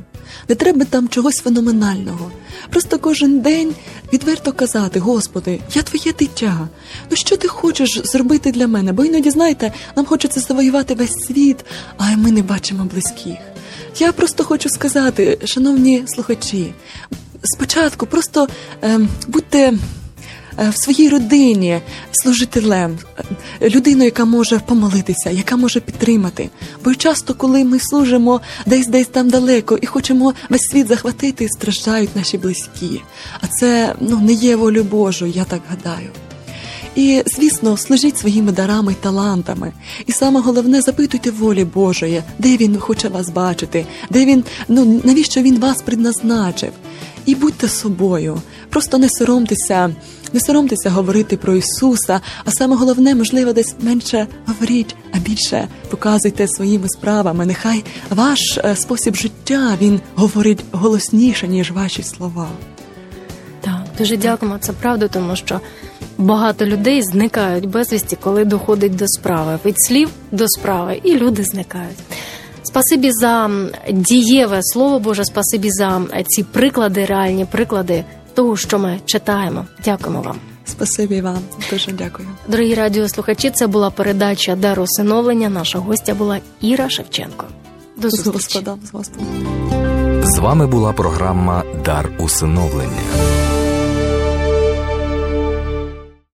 Не 0.48 0.54
треба 0.54 0.84
там 0.84 1.08
чогось 1.08 1.36
феноменального. 1.36 2.32
Просто 2.70 2.98
кожен 2.98 3.40
день 3.40 3.74
відверто 4.12 4.52
казати: 4.52 5.00
Господи, 5.00 5.60
я 5.74 5.82
твоє 5.82 6.12
дитя. 6.18 6.68
Ну 7.10 7.16
що 7.16 7.36
ти 7.36 7.48
хочеш 7.48 8.00
зробити 8.04 8.52
для 8.52 8.66
мене? 8.66 8.92
Бо 8.92 9.04
іноді, 9.04 9.30
знаєте, 9.30 9.72
нам 9.96 10.06
хочеться 10.06 10.40
завоювати 10.40 10.94
весь 10.94 11.26
світ, 11.26 11.64
а 11.96 12.16
ми 12.16 12.32
не 12.32 12.42
бачимо 12.42 12.84
близьких. 12.84 13.38
Я 13.98 14.12
просто 14.12 14.44
хочу 14.44 14.68
сказати, 14.68 15.38
шановні 15.44 16.04
слухачі, 16.06 16.74
спочатку 17.42 18.06
просто 18.06 18.48
е, 18.84 19.00
будьте. 19.28 19.72
Е, 20.58 20.70
в 20.70 20.76
своїй 20.76 21.08
родині 21.08 21.80
служителем, 22.12 22.98
е, 23.60 23.70
людиною, 23.70 24.04
яка 24.04 24.24
може 24.24 24.58
помолитися, 24.58 25.30
яка 25.30 25.56
може 25.56 25.80
підтримати. 25.80 26.50
Бо 26.84 26.94
часто, 26.94 27.34
коли 27.34 27.64
ми 27.64 27.78
служимо 27.80 28.40
десь 28.66 28.86
десь 28.86 29.06
там 29.06 29.30
далеко 29.30 29.78
і 29.82 29.86
хочемо 29.86 30.34
весь 30.50 30.68
світ 30.70 30.88
захватити, 30.88 31.48
страждають 31.48 32.16
наші 32.16 32.38
близькі. 32.38 33.00
А 33.40 33.46
це 33.46 33.94
ну 34.00 34.20
не 34.20 34.32
є 34.32 34.56
волю 34.56 34.84
Божу, 34.84 35.26
я 35.26 35.44
так 35.44 35.60
гадаю. 35.68 36.10
І, 36.96 37.22
звісно, 37.26 37.76
служіть 37.76 38.18
своїми 38.18 38.52
дарами 38.52 38.94
талантами. 39.00 39.72
І 40.06 40.12
саме 40.12 40.40
головне, 40.40 40.82
запитуйте 40.82 41.30
волі 41.30 41.64
Божої, 41.64 42.22
де 42.38 42.56
він 42.56 42.78
хоче 42.78 43.08
вас 43.08 43.28
бачити, 43.28 43.86
де 44.10 44.26
він, 44.26 44.44
ну 44.68 45.00
навіщо 45.04 45.42
він 45.42 45.58
вас 45.58 45.82
предназначив. 45.82 46.72
І 47.26 47.34
будьте 47.34 47.68
собою, 47.68 48.42
просто 48.68 48.98
не 48.98 49.08
соромтеся, 49.08 49.94
не 50.32 50.40
соромтеся 50.40 50.90
говорити 50.90 51.36
про 51.36 51.54
Ісуса, 51.54 52.20
а 52.44 52.50
саме 52.50 52.76
головне, 52.76 53.14
можливо, 53.14 53.52
десь 53.52 53.74
менше 53.80 54.26
говоріть, 54.46 54.96
а 55.14 55.18
більше 55.18 55.68
показуйте 55.90 56.48
своїми 56.48 56.88
справами. 56.88 57.46
Нехай 57.46 57.84
ваш 58.10 58.58
е, 58.64 58.76
спосіб 58.76 59.16
життя 59.16 59.76
він 59.80 60.00
говорить 60.14 60.64
голосніше, 60.72 61.48
ніж 61.48 61.70
ваші 61.70 62.02
слова. 62.02 62.48
Так, 63.60 63.84
дуже 63.98 64.16
дякуємо. 64.16 64.58
Це 64.60 64.72
правда, 64.72 65.08
тому 65.08 65.36
що 65.36 65.60
багато 66.18 66.66
людей 66.66 67.02
зникають 67.02 67.66
безвісті, 67.66 68.16
коли 68.20 68.44
доходить 68.44 68.96
до 68.96 69.08
справи. 69.08 69.58
Від 69.64 69.74
слів 69.82 70.08
до 70.32 70.48
справи, 70.48 71.00
і 71.04 71.16
люди 71.16 71.44
зникають. 71.44 71.98
Спасибі 72.62 73.10
за 73.12 73.50
дієве 73.92 74.60
слово 74.62 74.98
Боже, 74.98 75.24
спасибі 75.24 75.70
за 75.70 76.02
ці 76.26 76.42
приклади, 76.42 77.04
реальні 77.04 77.44
приклади 77.44 78.04
того, 78.34 78.56
що 78.56 78.78
ми 78.78 79.00
читаємо. 79.06 79.64
Дякуємо 79.84 80.22
вам. 80.22 80.36
Спасибі 80.64 81.20
вам, 81.20 81.38
дуже 81.70 81.92
дякую. 81.92 82.28
Дорогі 82.48 82.74
радіослухачі. 82.74 83.50
Це 83.50 83.66
була 83.66 83.90
передача 83.90 84.56
дар 84.56 84.80
усиновлення. 84.80 85.48
Наша 85.48 85.78
гостя 85.78 86.14
була 86.14 86.38
Іра 86.60 86.90
Шевченко. 86.90 87.46
До 87.96 88.10
зустрічі. 88.10 88.66
з 88.84 88.90
Господом. 88.92 89.26
З 90.24 90.38
вами 90.38 90.66
була 90.66 90.92
програма 90.92 91.62
Дар 91.84 92.12
усиновлення. 92.18 93.41